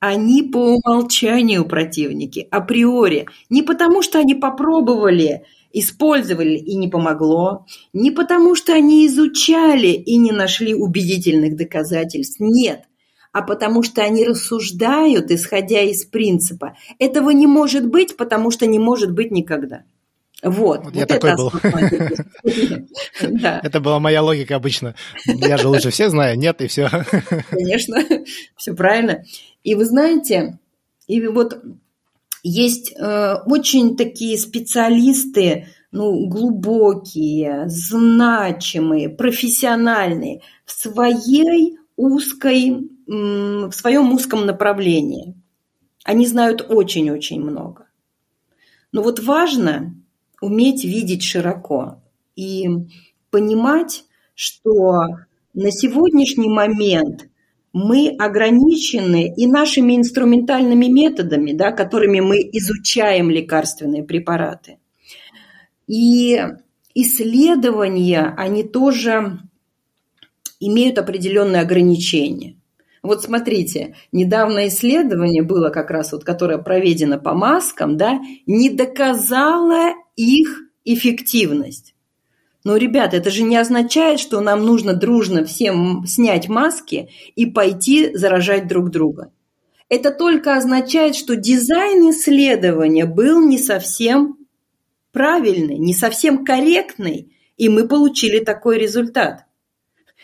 [0.00, 3.26] Они по умолчанию противники, априори.
[3.48, 10.16] Не потому, что они попробовали, использовали и не помогло, не потому, что они изучали и
[10.16, 12.36] не нашли убедительных доказательств.
[12.40, 12.84] Нет–
[13.34, 16.76] а потому что они рассуждают, исходя из принципа.
[17.00, 19.82] Этого не может быть, потому что не может быть никогда.
[20.40, 20.84] Вот.
[20.84, 21.52] вот я такой был.
[23.20, 24.94] Это была моя логика обычно.
[25.26, 26.88] Я же лучше всех знаю, нет, и все.
[27.50, 27.98] Конечно,
[28.56, 29.24] все правильно.
[29.64, 30.60] И вы знаете,
[31.08, 31.60] и вот
[32.44, 44.46] есть э, очень такие специалисты, ну, глубокие, значимые, профессиональные в своей узкой в своем узком
[44.46, 45.34] направлении.
[46.04, 47.86] Они знают очень-очень много.
[48.92, 49.94] Но вот важно
[50.40, 52.02] уметь видеть широко
[52.36, 52.68] и
[53.30, 55.06] понимать, что
[55.54, 57.28] на сегодняшний момент
[57.72, 64.78] мы ограничены и нашими инструментальными методами, да, которыми мы изучаем лекарственные препараты.
[65.88, 66.40] И
[66.94, 69.40] исследования, они тоже
[70.60, 72.56] имеют определенные ограничения.
[73.04, 79.92] Вот смотрите, недавно исследование было как раз вот, которое проведено по маскам, да, не доказало
[80.16, 81.94] их эффективность.
[82.64, 88.16] Но, ребят, это же не означает, что нам нужно дружно всем снять маски и пойти
[88.16, 89.30] заражать друг друга.
[89.90, 94.38] Это только означает, что дизайн исследования был не совсем
[95.12, 99.44] правильный, не совсем корректный, и мы получили такой результат.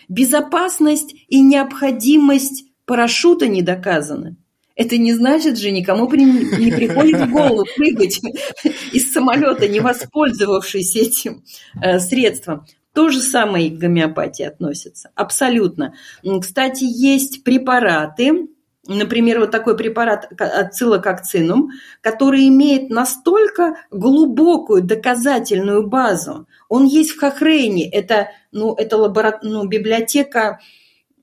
[0.09, 4.35] Безопасность и необходимость парашюта не доказаны.
[4.75, 8.21] Это не значит же, никому при, не приходит в голову прыгать
[8.93, 11.45] из самолета, не воспользовавшись этим
[11.81, 12.67] э, средством.
[12.93, 15.11] То же самое и к гомеопатии относится.
[15.15, 15.95] Абсолютно.
[16.41, 18.49] Кстати, есть препараты,
[18.89, 26.49] например, вот такой препарат ацилококцинум, который имеет настолько глубокую доказательную базу.
[26.69, 29.39] Он есть в Хохрейне, это, ну, это лабора...
[29.45, 30.59] ну, библиотека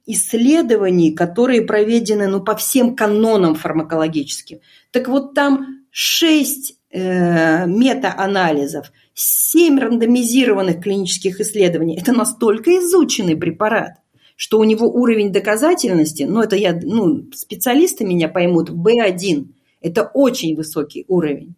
[0.08, 4.60] исследований, которые проведены ну, по всем канонам фармакологическим.
[4.92, 12.00] Так вот там 6 э, мета-анализов, 7 рандомизированных клинических исследований.
[12.02, 13.98] Это настолько изученный препарат,
[14.38, 19.48] что у него уровень доказательности, ну это я, ну специалисты меня поймут, B1.
[19.82, 21.56] Это очень высокий уровень.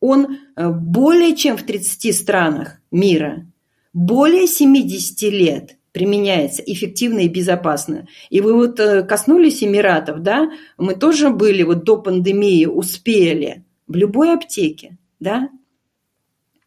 [0.00, 3.46] Он э, более чем в 30 странах мира,
[3.94, 8.06] более 70 лет применяется эффективно и безопасно.
[8.28, 10.50] И вы вот э, коснулись Эмиратов, да?
[10.76, 15.48] Мы тоже были вот до пандемии, успели в любой аптеке, да?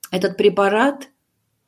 [0.10, 1.10] Этот препарат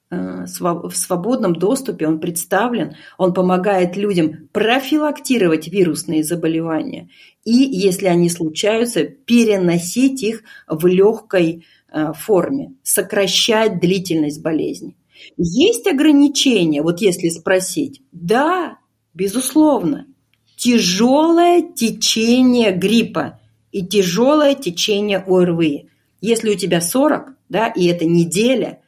[0.10, 7.10] э, в свободном доступе, он представлен, он помогает людям профилактировать вирусные заболевания
[7.44, 14.96] и, если они случаются, переносить их в легкой э, форме, сокращать длительность болезни.
[15.38, 18.02] Есть ограничения, вот если спросить?
[18.12, 18.78] Да,
[19.14, 20.08] безусловно.
[20.58, 23.40] Тяжелое течение гриппа
[23.72, 25.88] и тяжелое течение ОРВИ.
[26.22, 28.82] Если у тебя 40, да, и это неделя,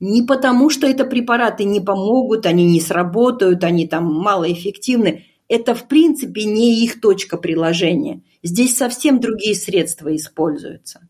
[0.00, 5.26] не потому, что это препараты не помогут, они не сработают, они там малоэффективны.
[5.46, 8.22] Это, в принципе, не их точка приложения.
[8.42, 11.06] Здесь совсем другие средства используются.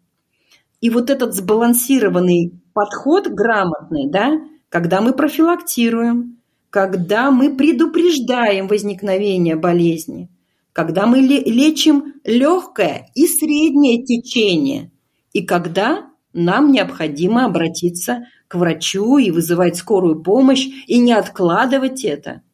[0.81, 6.39] И вот этот сбалансированный подход грамотный, да, когда мы профилактируем,
[6.71, 10.31] когда мы предупреждаем возникновение болезни,
[10.73, 14.93] когда мы лечим легкое и среднее течение,
[15.33, 22.43] и когда нам необходимо обратиться к врачу и вызывать скорую помощь, и не откладывать это–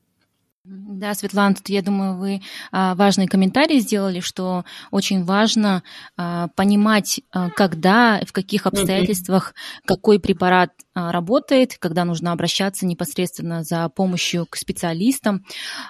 [0.97, 2.41] да, Светлана, тут, я думаю, вы
[2.73, 5.85] а, важный комментарий сделали, что очень важно
[6.17, 13.89] а, понимать, а, когда, в каких обстоятельствах какой препарат работает, когда нужно обращаться непосредственно за
[13.91, 15.45] помощью к специалистам.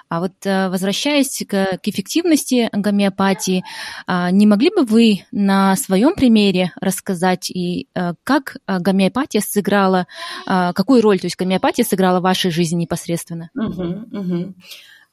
[0.09, 3.63] А вот возвращаясь к, к эффективности гомеопатии,
[4.07, 7.87] не могли бы вы на своем примере рассказать, и
[8.23, 10.07] как гомеопатия сыграла,
[10.45, 13.49] какую роль, то есть гомеопатия сыграла в вашей жизни непосредственно?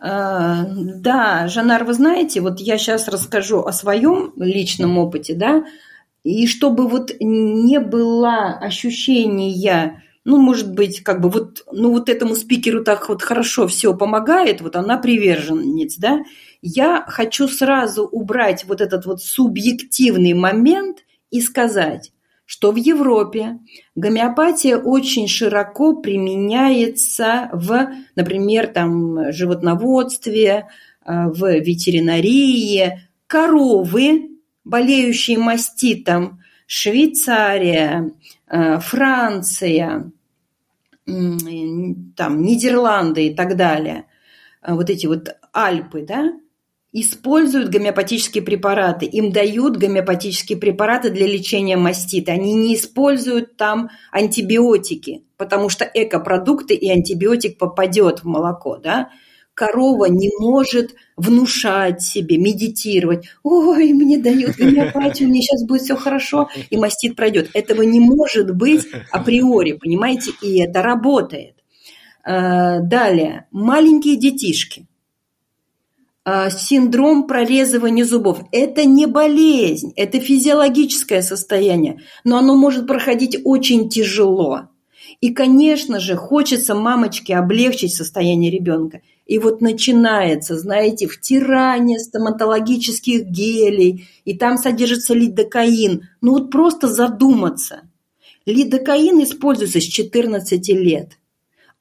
[0.00, 5.64] А, да, Жанар, вы знаете, вот я сейчас расскажу о своем личном опыте, да,
[6.24, 12.34] и чтобы вот не было ощущения, ну, может быть, как бы вот, ну, вот этому
[12.34, 16.24] спикеру так вот хорошо все помогает, вот она приверженец, да,
[16.62, 22.10] я хочу сразу убрать вот этот вот субъективный момент и сказать,
[22.46, 23.58] что в Европе
[23.94, 30.68] гомеопатия очень широко применяется в, например, там, животноводстве,
[31.04, 33.00] э, в ветеринарии.
[33.26, 34.34] Коровы,
[34.64, 38.11] болеющие маститом, Швейцария,
[38.48, 40.11] э, Франция,
[41.07, 44.07] там, Нидерланды и так далее,
[44.62, 46.33] э, вот эти вот Альпы, да,
[46.94, 52.33] используют гомеопатические препараты, им дают гомеопатические препараты для лечения мастита.
[52.33, 59.11] Они не используют там антибиотики, потому что экопродукты и антибиотик попадет в молоко, да.
[59.55, 63.27] Корова не может внушать себе, медитировать.
[63.43, 67.51] Ой, мне дают гомеопатию, мне сейчас будет все хорошо, и мастит пройдет.
[67.55, 71.55] Этого не может быть априори, понимаете, и это работает.
[72.27, 74.87] Э, далее, маленькие детишки–
[76.27, 78.40] а, синдром прорезывания зубов.
[78.51, 84.71] Это не болезнь, это физиологическое состояние, но оно может проходить очень тяжело.
[85.24, 89.00] И, конечно же, хочется мамочке облегчить состояние ребенка.
[89.24, 96.10] И вот начинается, знаете, втирание стоматологических гелей, и там содержится лидокаин.
[96.20, 97.88] Ну вот просто задуматься.
[98.44, 101.12] Лидокаин используется с 14 лет–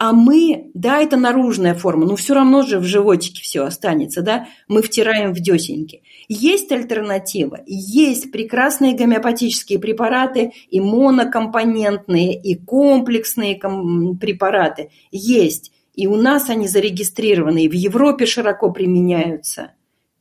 [0.04, 4.50] а мы, да, это наружная форма, но все равно же в животике все останется, да,
[4.68, 6.04] мы втираем в десеньки.
[6.28, 15.72] Есть альтернатива, есть прекрасные гомеопатические препараты, и монокомпонентные, и комплексные препараты, есть.
[15.96, 19.72] И у нас они зарегистрированы, и в Европе широко применяются.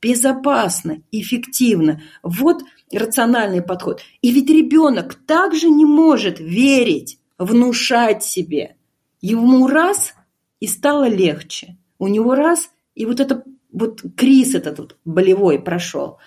[0.01, 2.01] Безопасно, эффективно.
[2.23, 3.99] Вот рациональный подход.
[4.21, 8.77] И ведь ребенок также не может верить, внушать себе–
[9.23, 10.15] Ему раз
[10.59, 11.77] и стало легче.
[11.97, 16.17] У него раз и вот это вот криз этот вот болевой прошел.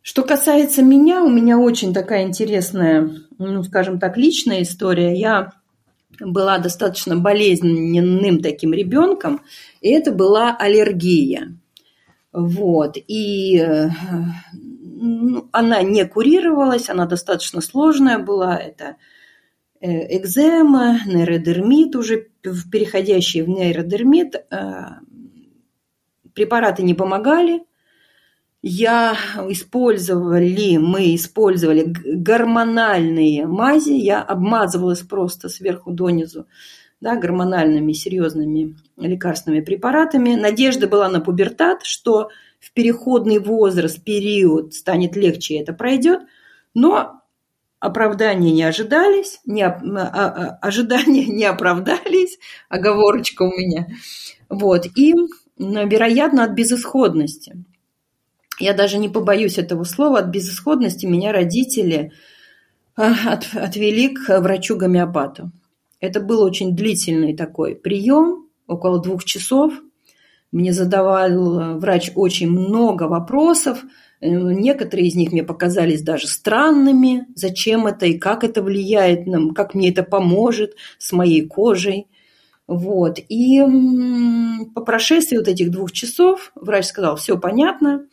[0.00, 5.14] Что касается меня, у меня очень такая интересная, ну, скажем так, личная история.
[5.20, 5.52] Я
[6.18, 9.42] была достаточно болезненным таким ребенком,
[9.82, 11.58] и это была аллергия.
[12.32, 12.96] Вот.
[13.06, 13.90] И э,
[14.54, 18.56] ну, она не курировалась, она достаточно сложная была.
[18.56, 18.96] Это
[19.80, 22.28] экзема, нейродермит, уже
[22.70, 24.82] переходящий в нейродермит, э,
[26.34, 27.62] препараты не помогали.
[28.60, 29.16] я
[29.50, 36.46] использовали, мы использовали гормональные мази, я обмазывалась просто сверху донизу,
[37.00, 40.34] да, гормональными серьезными лекарственными препаратами.
[40.34, 46.22] Надежда была на пубертат, что в переходный возраст, период станет легче, это пройдет.
[46.74, 47.17] Но
[47.80, 53.88] оправдания не ожидались, не, а, а, ожидания не оправдались, оговорочка у меня.
[54.48, 55.14] Вот, и,
[55.56, 57.64] вероятно, от безысходности.
[58.58, 62.12] Я даже не побоюсь этого слова, от безысходности меня родители
[62.96, 65.52] а, от, отвели к врачу-гомеопату.
[66.00, 69.72] Это был очень длительный такой прием, около двух часов.
[70.50, 73.82] Мне задавал врач очень много вопросов.
[74.20, 77.26] Э, некоторые из них мне показались даже странными.
[77.34, 82.06] Зачем это и как это влияет нам, как мне это поможет с моей кожей.
[82.66, 83.18] Вот.
[83.28, 83.62] И
[84.74, 88.06] по прошествии вот этих двух часов врач сказал, все понятно,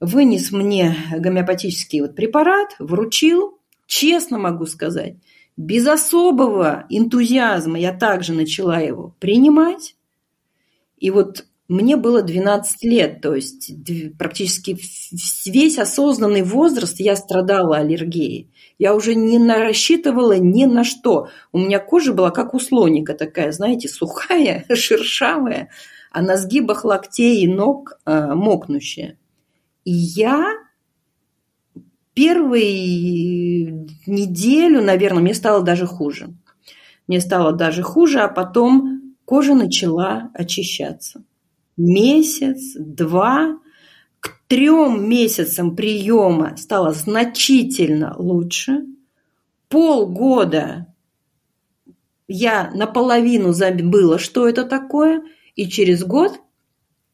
[0.00, 5.16] вынес мне гомеопатический вот препарат, вручил, честно могу сказать,
[5.56, 9.96] без особого энтузиазма я также начала его принимать.
[10.98, 13.70] И вот мне было 12 лет, то есть
[14.16, 14.78] практически
[15.46, 18.50] весь осознанный возраст я страдала аллергией.
[18.78, 21.28] Я уже не рассчитывала ни на что.
[21.52, 25.68] У меня кожа была как у слоника такая, знаете, сухая, шершавая,
[26.10, 29.18] а на сгибах локтей и ног э, мокнущая.
[29.84, 30.54] И я
[32.14, 36.34] первую неделю, наверное, мне стало даже хуже.
[37.06, 41.24] Мне стало даже хуже, а потом кожа начала очищаться.
[41.78, 43.58] Месяц, два,
[44.20, 48.84] к трем месяцам приема стало значительно лучше.
[49.70, 50.92] Полгода
[52.26, 55.22] я наполовину забыла, что это такое,
[55.54, 56.38] и через год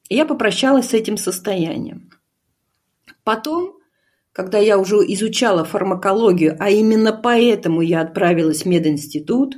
[0.08, 2.10] я попрощалась с этим состоянием.
[3.22, 3.74] Потом
[4.34, 9.54] когда я уже изучала фармакологию, а именно поэтому я отправилась в мединститут,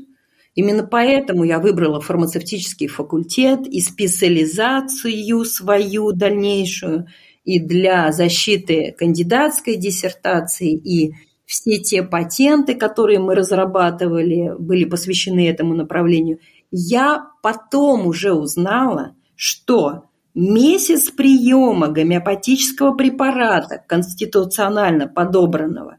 [0.56, 7.06] именно поэтому я выбрала фармацевтический факультет и специализацию свою дальнейшую
[7.44, 15.74] и для защиты кандидатской диссертации, и все те патенты, которые мы разрабатывали, были посвящены этому
[15.74, 16.40] направлению.
[16.72, 20.06] Я потом уже узнала, что
[20.38, 25.96] Месяц приема гомеопатического препарата, конституционально подобранного,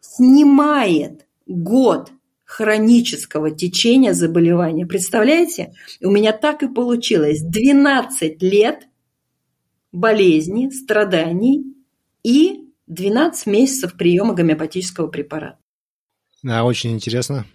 [0.00, 2.10] снимает год
[2.46, 4.86] хронического течения заболевания.
[4.86, 5.74] Представляете?
[6.00, 7.42] У меня так и получилось.
[7.42, 8.88] 12 лет
[9.92, 11.74] болезни, страданий
[12.22, 15.58] и 12 месяцев приема гомеопатического препарата.
[16.42, 17.46] Да, очень интересно.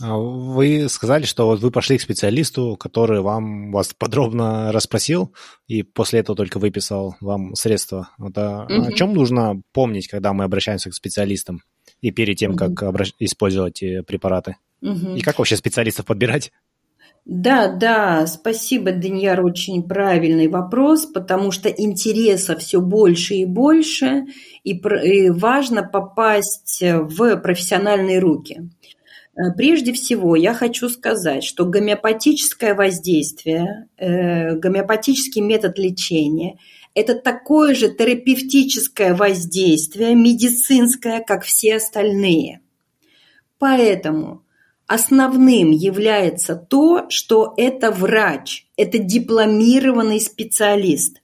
[0.00, 5.32] А вы сказали, что вот вы пошли к специалисту, который вам вас подробно расспросил
[5.68, 8.10] и после этого только выписал вам средства.
[8.18, 8.88] Вот, а угу.
[8.88, 11.60] О чем нужно помнить, когда мы обращаемся к специалистам
[12.04, 13.12] и перед тем, как обращ...
[13.18, 14.56] использовать препараты?
[14.82, 15.16] Угу.
[15.16, 16.52] И как вообще специалистов подбирать?
[17.24, 24.24] Да, да, спасибо, Даньяр, очень правильный вопрос, потому что интереса все больше и больше,
[24.62, 28.68] и важно попасть в профессиональные руки.
[29.34, 36.58] Э, прежде всего, я хочу сказать, что гомеопатическое воздействие, э, гомеопатический метод лечения–
[36.94, 42.60] это такое же терапевтическое воздействие, медицинское, как все остальные.
[43.58, 44.44] Поэтому
[44.86, 51.20] основным является то, что это врач, это дипломированный специалист.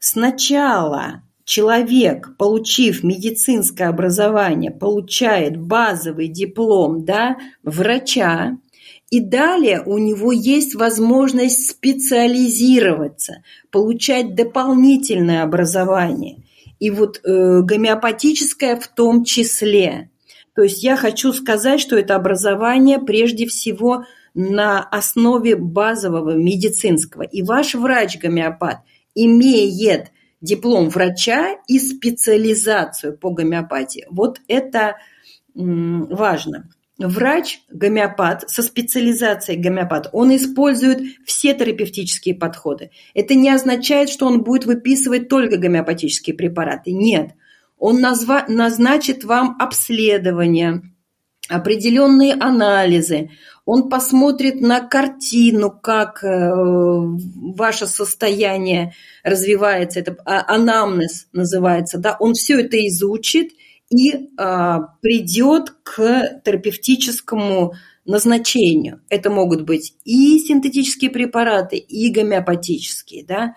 [0.00, 8.58] Сначала человек, получив медицинское образование, получает базовый диплом да, врача,
[9.14, 16.42] и далее у него есть возможность специализироваться, получать дополнительное образование.
[16.80, 20.10] И вот э, гомеопатическое в том числе.
[20.56, 24.04] То есть я хочу сказать, что это образование прежде всего
[24.34, 27.22] на основе базового медицинского.
[27.22, 28.78] И ваш врач-гомеопат
[29.14, 30.10] имеет
[30.40, 34.06] диплом врача и специализацию по гомеопатии.
[34.10, 34.96] Вот это
[35.54, 36.68] важно.
[36.98, 42.90] Врач-гомеопат со специализацией гомеопат, он использует все терапевтические подходы.
[43.14, 46.92] Это не означает, что он будет выписывать только гомеопатические препараты.
[46.92, 47.32] Нет.
[47.78, 50.82] Он назва- назначит вам обследование,
[51.48, 53.30] определенные анализы,
[53.66, 58.92] он посмотрит на картину, как э, ваше состояние
[59.22, 63.52] развивается, это а, анамнез называется, да, он все это изучит
[63.90, 67.74] и а, придет к терапевтическому
[68.04, 69.00] назначению.
[69.08, 73.54] Это могут быть и синтетические препараты, и гомеопатические, да.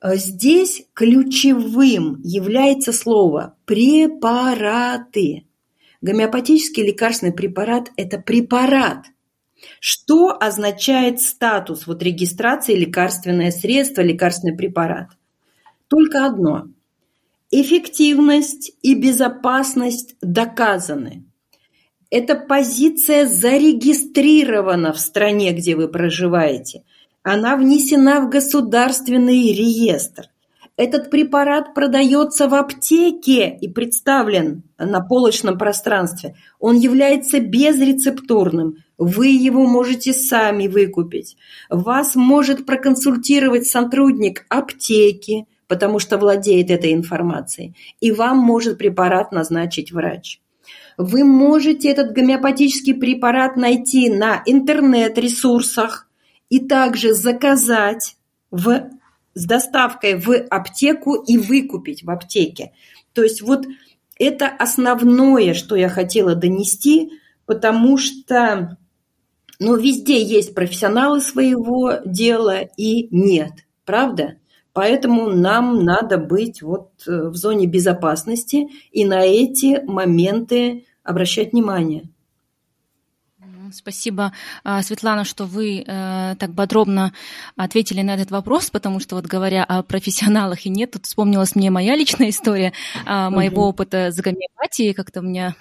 [0.00, 5.44] Э, здесь ключевым является слово «препараты».
[6.00, 9.06] Гомеопатический лекарственный препарат– это препарат.
[9.80, 15.08] Что означает статус вот регистрации лекарственное средство, лекарственный препарат?
[15.88, 16.68] Только одно.
[17.50, 21.24] Эффективность и безопасность доказаны.
[22.10, 26.84] Эта позиция зарегистрирована в стране, где вы проживаете.
[27.22, 30.26] Она внесена в государственный реестр.
[30.76, 36.36] Этот препарат продается в аптеке и представлен на полочном пространстве.
[36.60, 38.76] Он является безрецептурным.
[38.98, 41.36] Вы его можете сами выкупить.
[41.70, 47.76] Вас может проконсультировать сотрудник аптеки, потому что владеет этой информацией.
[48.00, 50.40] И вам может препарат назначить врач.
[50.96, 56.08] Вы можете этот гомеопатический препарат найти на интернет-ресурсах
[56.48, 58.16] и также заказать
[58.50, 58.90] в,
[59.34, 62.72] с доставкой в аптеку и выкупить в аптеке.
[63.12, 63.66] То есть вот
[64.18, 67.12] это основное, что я хотела донести,
[67.46, 68.76] потому что
[69.60, 73.52] ну, везде есть профессионалы своего дела и нет,
[73.84, 74.36] правда?
[74.78, 82.08] Поэтому нам надо быть вот э, в зоне безопасности и на эти моменты обращать внимание.
[83.72, 87.12] Спасибо, а, Светлана, что вы э, так подробно
[87.56, 91.70] ответили на этот вопрос, потому что вот говоря о профессионалах и нет, тут вспомнилась мне
[91.70, 92.72] моя личная история
[93.04, 95.56] а, моего опыта с гомеопатией, как-то мне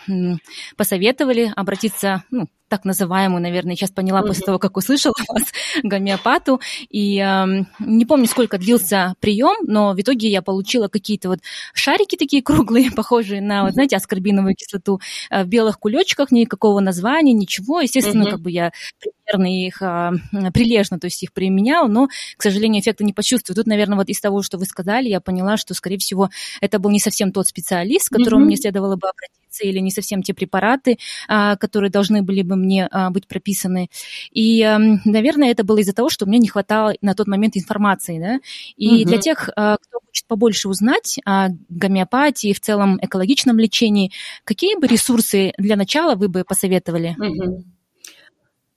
[0.78, 5.43] посоветовали обратиться, ну, так называемую, наверное, сейчас поняла после того, как услышала вас,
[5.84, 6.59] гомеопату.
[6.89, 11.39] И э, не помню, сколько длился прием, но в итоге я получила какие-то вот
[11.74, 14.99] шарики такие круглые, похожие на, вот, знаете, аскорбиновую кислоту,
[15.30, 17.82] э, в белых кулечках, никакого названия, ничего.
[17.82, 20.11] Естественно, как бы я примерно их а,
[20.53, 22.07] прилежно, то есть их применяла, но,
[22.38, 23.55] к сожалению, эффекта не почувствую.
[23.55, 26.30] Тут, наверное, вот из того, что вы сказали, я поняла, что, скорее всего,
[26.61, 28.47] это был не совсем тот специалист, к которому mm-hmm.
[28.47, 30.97] мне следовало бы обратиться, или не совсем те препараты,
[31.28, 33.89] а, которые должны были бы мне а, быть прописаны.
[34.32, 38.20] И, а, наверное, это было из-за того, что мне не хватало на тот момент информации,
[38.20, 38.39] да.
[38.76, 39.05] И mm-hmm.
[39.05, 44.12] для тех, а, кто хочет побольше узнать о гомеопатии, в целом экологичном лечении,
[44.43, 47.16] какие бы ресурсы для начала вы бы посоветовали?
[47.20, 47.78] Mm-hmm.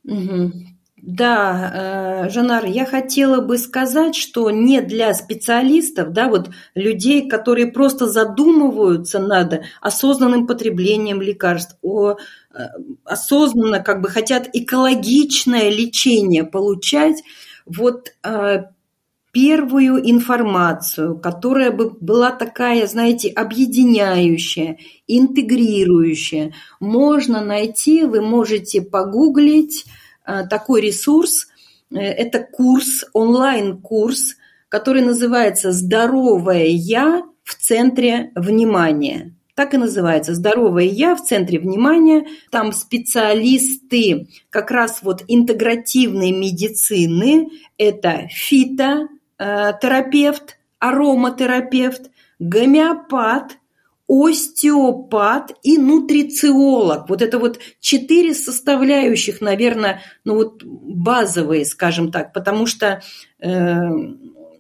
[0.05, 0.53] Угу.
[1.03, 7.69] Да, э, Жанар, я хотела бы сказать, что не для специалистов, да, вот людей, которые
[7.69, 12.17] просто задумываются над осознанным потреблением лекарств, о, э,
[13.05, 17.23] осознанно как бы хотят экологичное лечение получать,
[17.65, 18.65] вот э,
[19.33, 29.87] первую информацию, которая бы была такая, знаете, объединяющая, интегрирующая, можно найти, вы можете погуглить
[30.49, 31.49] такой ресурс.
[31.91, 34.37] Э, это курс, онлайн-курс,
[34.69, 39.35] который называется «Здоровое я в центре внимания».
[39.55, 42.27] Так и называется «Здоровое я в центре внимания».
[42.51, 47.49] Там специалисты как раз вот интегративной медицины.
[47.77, 49.09] Это фито,
[49.43, 53.57] Э, терапевт, ароматерапевт, гомеопат,
[54.11, 57.09] остеопат и нутрициолог.
[57.09, 63.03] Вот это вот четыре составляющих, наверное, ну вот базовые, скажем так, потому что
[63.39, 63.89] э,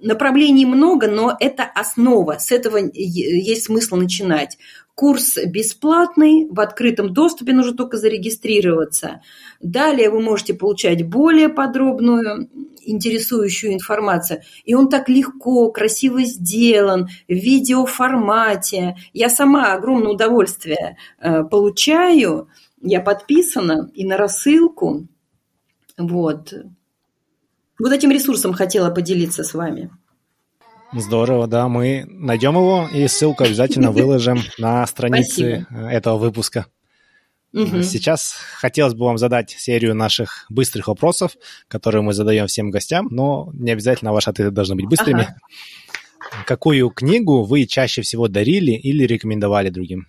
[0.00, 2.36] направлений много, но это основа.
[2.38, 4.56] С этого есть смысл начинать.
[5.00, 9.22] Курс бесплатный, в открытом доступе нужно только зарегистрироваться.
[9.58, 12.50] Далее вы можете получать более подробную,
[12.82, 14.42] интересующую информацию.
[14.66, 18.98] И он так легко, красиво сделан, в видеоформате.
[19.14, 22.50] Я сама огромное удовольствие э, получаю.
[22.82, 25.08] Я подписана и на рассылку.
[25.96, 26.52] Вот.
[27.78, 29.90] Вот этим ресурсом хотела поделиться с вами.
[30.92, 35.88] Здорово, да, мы найдем его и ссылку обязательно выложим на странице Спасибо.
[35.88, 36.66] этого выпуска.
[37.52, 37.82] Угу.
[37.82, 41.36] Сейчас хотелось бы вам задать серию наших быстрых вопросов,
[41.68, 45.22] которые мы задаем всем гостям, но не обязательно ваши ответы должны быть быстрыми.
[45.22, 45.36] Ага.
[46.46, 50.06] Какую книгу вы чаще всего дарили или рекомендовали другим?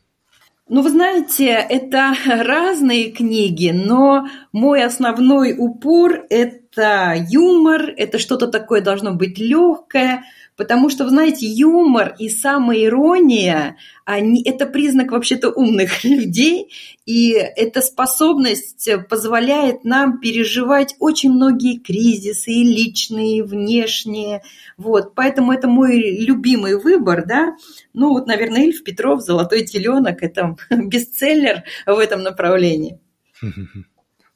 [0.70, 8.82] Ну, вы знаете, это разные книги, но мой основной упор– это юмор, это что-то такое
[8.82, 10.24] должно быть легкое–
[10.62, 16.72] Потому что, вы знаете, юмор и самоирония они, это признак вообще-то умных людей,
[17.08, 24.44] и эта способность позволяет нам переживать очень многие кризисы, и личные, и внешние.
[24.78, 27.56] Вот, поэтому это мой любимый выбор, да.
[27.94, 33.00] Ну вот, наверное, Ильф Петров «Золотой теленок»– это бестселлер в этом направлении.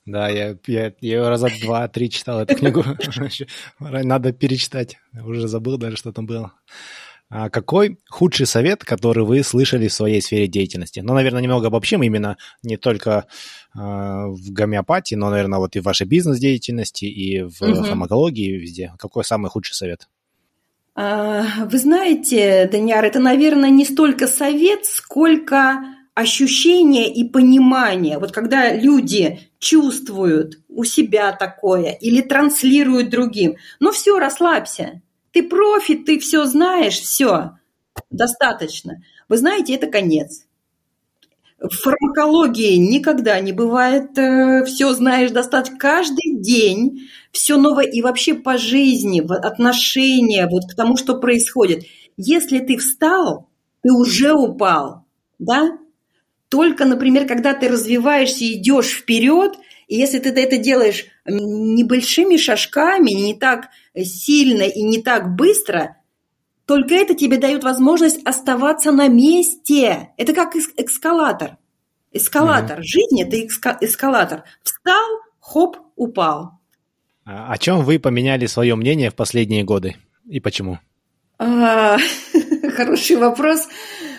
[0.06, 2.84] Да, я, я, я ее раза два-три читал, эту книгу.
[3.80, 4.97] Надо перечитать.
[5.14, 6.53] Уже забыл даже, что там было.
[7.28, 10.99] А какой худший совет, который вы слышали в своей сфере деятельности?
[10.99, 13.26] Ну, наверное, немного обобщим именно не только
[13.74, 17.84] э, в гомеопатии, но, наверное, вот и в вашей бизнес-деятельности, и в угу.
[17.84, 18.93] фармакологии, и везде.
[18.99, 20.08] Какой самый худший совет?
[20.93, 28.18] А, вы знаете, Даниар, это, наверное, не столько совет, сколько ощущение и понимание.
[28.18, 35.01] Вот когда люди чувствуют у себя такое или транслируют другим, ну все, расслабься.
[35.32, 37.57] Ты профи, ты все знаешь, все,
[38.09, 39.03] достаточно.
[39.28, 40.45] Вы знаете, это конец.
[41.59, 45.78] В фармакологии никогда не бывает э, все знаешь достаточно.
[45.78, 51.84] Каждый день все новое и вообще по жизни, в отношения вот к тому, что происходит.
[52.16, 53.49] Если ты встал,
[53.82, 55.05] ты уже упал,
[55.39, 55.78] да?
[56.56, 59.58] Только, например, когда ты развиваешься, идешь вперед,
[59.89, 65.97] и если ты это делаешь небольшими шажками, не так сильно и не так быстро,
[66.66, 70.12] только это тебе дает возможность оставаться на месте.
[70.16, 71.58] Это как эскалатор.
[72.14, 72.80] Эскалатор.
[72.80, 72.84] Mm-hmm.
[72.84, 74.45] Жизнь– это эскалатор.
[74.64, 75.10] Встал,
[75.41, 76.51] хоп, упал.
[77.26, 80.80] А о чем вы поменяли свое мнение в последние годы и почему?
[81.38, 81.97] А,
[82.78, 83.68] хороший вопрос.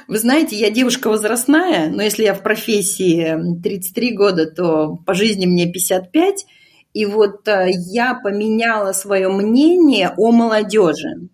[0.08, 5.46] Вы знаете, я девушка возрастная, но если я в профессии 33 года, то по жизни
[5.46, 6.46] мне 55.
[6.92, 11.28] И вот э, я поменяла свое мнение о молодежи.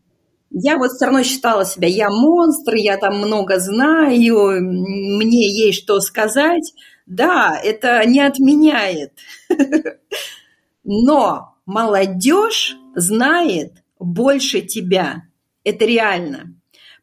[0.51, 6.01] Я вот все равно считала себя, я монстр, я там много знаю, мне есть что
[6.01, 6.73] сказать.
[7.05, 9.13] Да, это не отменяет.
[10.85, 15.25] Но молодежь знает больше тебя.
[15.63, 16.55] Это реально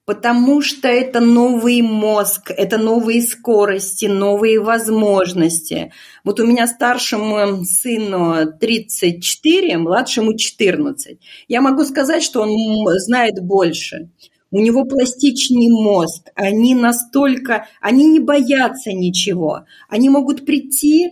[0.09, 5.93] потому что это новый мозг, это новые скорости, новые возможности.
[6.23, 11.19] Вот у меня старшему сыну 34, младшему 14.
[11.47, 12.49] Я могу сказать, что он
[12.97, 14.09] знает больше.
[14.49, 19.65] У него пластичный мозг, они настолько, они не боятся ничего.
[19.89, 21.11] Они могут прийти,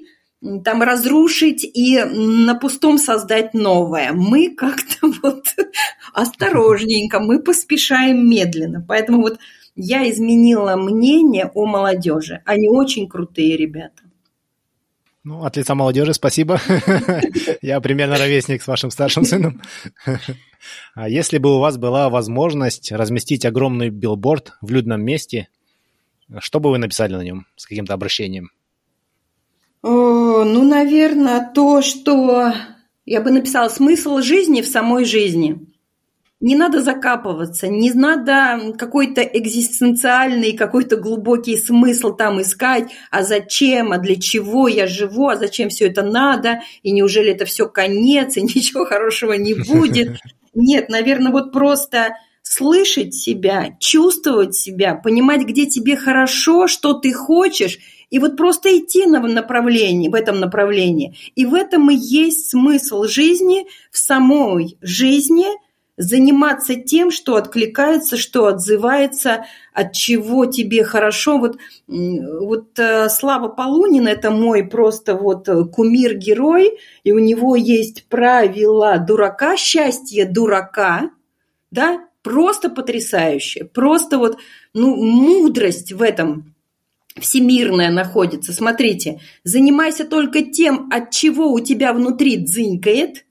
[0.64, 4.12] там разрушить и на пустом создать новое.
[4.14, 5.46] Мы как-то вот
[6.14, 8.84] осторожненько, мы поспешаем медленно.
[8.88, 9.40] Поэтому вот
[9.76, 12.42] я изменила мнение о молодежи.
[12.46, 14.04] Они очень крутые ребята.
[15.24, 16.60] Ну, от лица молодежи спасибо.
[17.62, 19.62] Я примерно ровесник с вашим старшим сыном.
[20.96, 25.50] А если бы у вас была возможность разместить огромный билборд в людном месте,
[26.40, 28.52] что бы вы написали на нем с каким-то обращением?
[29.84, 32.52] Ну, наверное, то, что
[33.06, 35.66] я бы написала смысл жизни в самой жизни.
[36.40, 43.98] Не надо закапываться, не надо какой-то экзистенциальный, какой-то глубокий смысл там искать, а зачем, а
[43.98, 48.42] для чего я живу, а зачем все это надо, и неужели это все конец, и
[48.44, 50.20] ничего хорошего не будет.
[50.54, 57.80] Нет, наверное, вот просто слышать себя, чувствовать себя, понимать, где тебе хорошо, что ты хочешь,
[58.10, 61.16] и вот просто идти на направлении, в этом направлении.
[61.36, 65.48] И в этом и есть смысл жизни, в самой жизни
[65.98, 71.40] заниматься тем, что откликается, что отзывается, от чего тебе хорошо.
[71.40, 79.00] Вот, вот э, Слава Полунин– это мой просто вот кумир-герой, и у него есть правила
[79.00, 81.10] дурака, счастье дурака,
[81.72, 84.38] да, просто потрясающее, просто вот,
[84.74, 86.54] ну, мудрость в этом
[87.22, 88.54] всемирная находится.
[88.54, 93.26] Смотрите, занимайся только тем, от чего у тебя внутри дзынькает.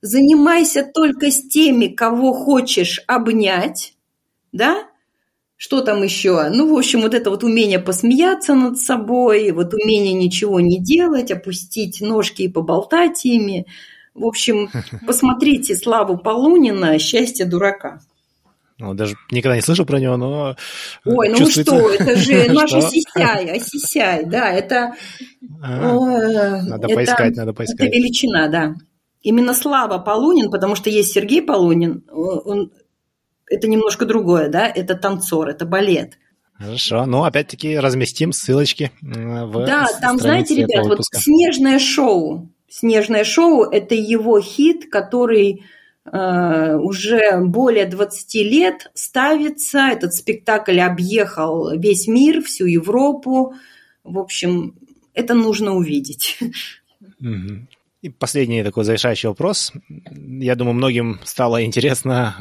[0.00, 3.94] Занимайся только с теми, кого хочешь обнять,
[4.52, 4.86] да?
[5.56, 6.50] Что там еще?
[6.50, 11.32] Ну, в общем, вот это вот умение посмеяться над собой, вот умение ничего не делать,
[11.32, 13.66] опустить ножки и поболтать ими.
[14.14, 14.70] В общем,
[15.06, 18.00] посмотрите Славу Полунина «Счастье дурака».
[18.78, 20.56] Ну, даже никогда не слышал про него, но...
[21.04, 24.94] Ой, ну что, это же наш Осисяй, Осисяй, да, это...
[25.40, 27.88] Надо поискать, надо поискать.
[27.88, 28.74] Это величина, да.
[29.22, 32.70] Именно Слава Полунин, потому что есть Сергей Полунин, он,
[33.50, 36.16] это немножко другое, да, это танцор, это балет.
[36.52, 43.62] Хорошо, ну опять-таки разместим ссылочки в Да, там, знаете, ребят, вот «Снежное шоу», «Снежное шоу»–
[43.72, 45.64] это его хит, который
[46.12, 49.88] уже более 20 лет ставится.
[49.90, 53.54] Этот спектакль объехал весь мир, всю Европу.
[54.04, 54.74] В общем,
[55.14, 56.38] это нужно увидеть.
[58.00, 59.72] И последний такой завершающий вопрос.
[60.10, 62.36] Я думаю, многим стало интересно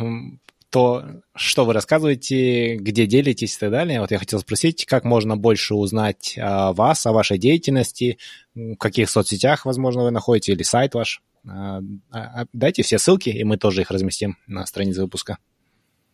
[0.70, 1.04] то,
[1.34, 4.02] что вы рассказываете, где делитесь и так далее.
[4.02, 8.18] Вот я хотел спросить, как можно больше узнать о вас, о вашей деятельности,
[8.54, 11.22] в каких соцсетях, возможно, вы находите, или сайт ваш.
[11.46, 11.82] А,
[12.12, 15.38] а, дайте все ссылки, и мы тоже их разместим на странице выпуска.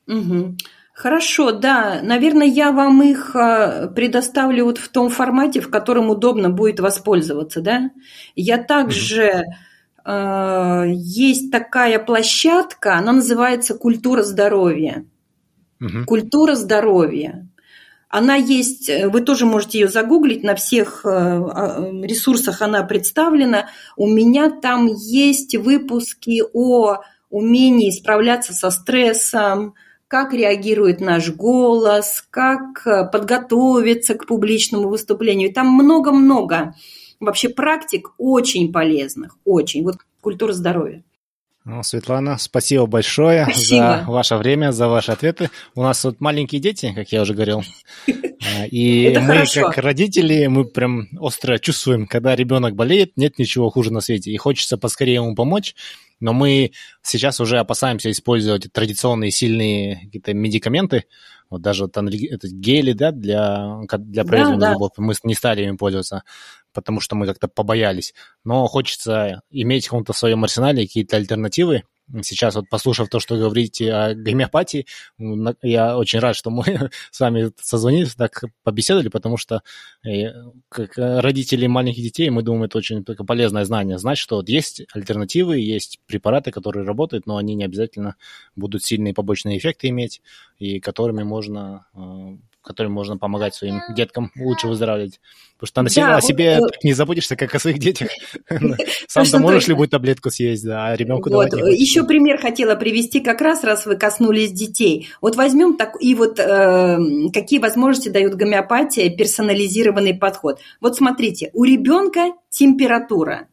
[0.07, 0.57] Угу.
[0.93, 2.01] Хорошо, да.
[2.03, 7.61] Наверное, я вам их а, предоставлю вот в том формате, в котором удобно будет воспользоваться,
[7.61, 7.91] да.
[8.35, 9.43] Я также...
[10.05, 10.91] Угу.
[10.95, 15.05] есть такая площадка, она называется «Культура здоровья».
[15.79, 16.05] Угу.
[16.05, 17.47] «Культура здоровья».
[18.15, 23.69] Она есть, вы тоже можете ее загуглить, на всех ресурсах она представлена.
[23.97, 26.99] У меня там есть выпуски о
[27.31, 29.73] умении справляться со стрессом,
[30.07, 35.51] как реагирует наш голос, как э, подготовиться к публичному выступлению.
[35.51, 36.75] Там много-много
[37.19, 39.83] вообще практик очень полезных, очень.
[39.83, 41.03] Вот культура здоровья.
[41.65, 44.03] Ну, Светлана, спасибо большое спасибо.
[44.05, 45.49] за ваше время, за ваши ответы.
[45.75, 47.63] У нас тут маленькие дети, как я уже говорил.
[48.45, 49.61] А, и Это мы, хорошо.
[49.69, 54.31] как родители, мы прям остро чувствуем, когда ребенок болеет, нет ничего хуже на свете.
[54.31, 55.75] И хочется поскорее ему помочь
[56.23, 56.71] но мы
[57.01, 61.03] сейчас уже опасаемся использовать традиционные сильные какие-то медикаменты,
[61.49, 65.03] вот даже вот это гели, да, для, для производства да, зубов, да.
[65.03, 66.23] мы не стали ими пользоваться,
[66.71, 68.13] потому что мы как-то побоялись.
[68.45, 71.83] Но хочется иметь в каком-то своем арсенале какие-то альтернативы,
[72.21, 74.85] сейчас вот послушав то, что говорите о гомеопатии,
[75.61, 76.63] я очень рад, что мы
[77.11, 79.61] с вами созвонились, так побеседовали, потому что
[80.05, 80.33] э,
[80.69, 85.59] как родители маленьких детей, мы думаем, это очень полезное знание, знать, что вот есть альтернативы,
[85.59, 88.15] есть препараты, которые работают, но они не обязательно
[88.55, 90.21] будут сильные побочные эффекты иметь,
[90.59, 95.19] и которыми можно э, которым можно помогать своим деткам лучше выздоравливать.
[95.59, 98.09] Потому что на себе, да, о себе вот, не заботишься, как о своих детях.
[99.07, 101.49] Сам-то можешь любую таблетку съесть, да, а ребенку вот.
[101.49, 105.09] давать Еще пример хотела привести, как раз раз вы коснулись детей.
[105.21, 106.97] Вот возьмем так, и вот э,
[107.33, 110.59] какие возможности дает гомеопатия, персонализированный подход.
[110.81, 113.47] Вот смотрите, у ребенка температура.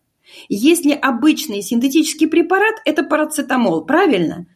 [0.49, 4.47] Если обычный синтетический препарат, это парацетамол, правильно?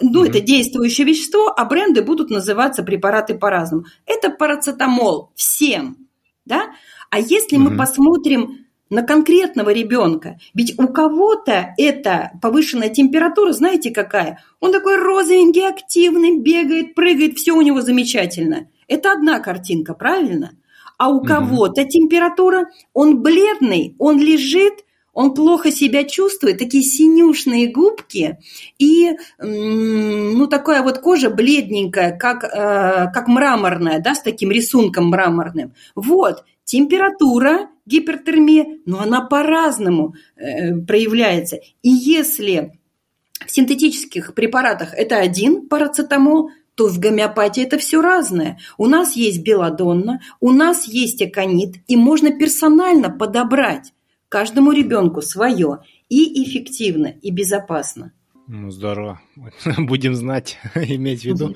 [0.00, 0.28] Ну, mm-hmm.
[0.28, 3.84] это действующее вещество, а бренды будут называться препараты по-разному.
[4.06, 5.96] Это парацетамол всем,
[6.44, 6.70] да?
[7.10, 7.70] А если mm-hmm.
[7.70, 14.42] мы посмотрим на конкретного ребенка, ведь у кого-то это повышенная температура, знаете какая?
[14.60, 18.68] Он такой розовенький, активный, бегает, прыгает, все у него замечательно.
[18.86, 20.52] Это одна картинка, правильно?
[20.96, 21.26] А у mm-hmm.
[21.26, 24.84] кого-то температура, он бледный, он лежит,
[25.18, 28.38] он плохо себя чувствует, такие синюшные губки
[28.78, 35.74] и, ну, такая вот кожа бледненькая, как, э, как мраморная, да, с таким рисунком мраморным.
[35.96, 41.56] Вот, температура, гипертермия, но она по-разному э, проявляется.
[41.82, 42.78] И если
[43.44, 48.60] в синтетических препаратах это один парацетамол, то в гомеопатии это все разное.
[48.76, 53.92] У нас есть белодонна, у нас есть аконит, и можно персонально подобрать
[54.28, 58.12] Каждому ребенку свое и эффективно, и безопасно.
[58.46, 59.20] Ну, здорово.
[59.78, 61.54] Будем знать, иметь в виду.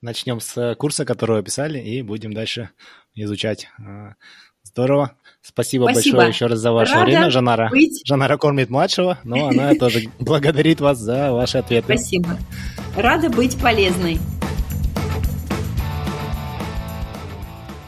[0.00, 2.68] Начнем с курса, который описали, и будем дальше
[3.14, 3.68] изучать.
[3.78, 4.16] А,
[4.62, 5.16] здорово.
[5.40, 6.16] Спасибо, Спасибо.
[6.18, 7.70] большое еще раз за ваше Рада время, Жанара.
[7.70, 8.02] Быть.
[8.04, 11.96] Жанара кормит младшего, но она тоже благодарит вас за ваши ответы.
[11.96, 12.36] Спасибо.
[12.94, 14.18] Рада быть полезной.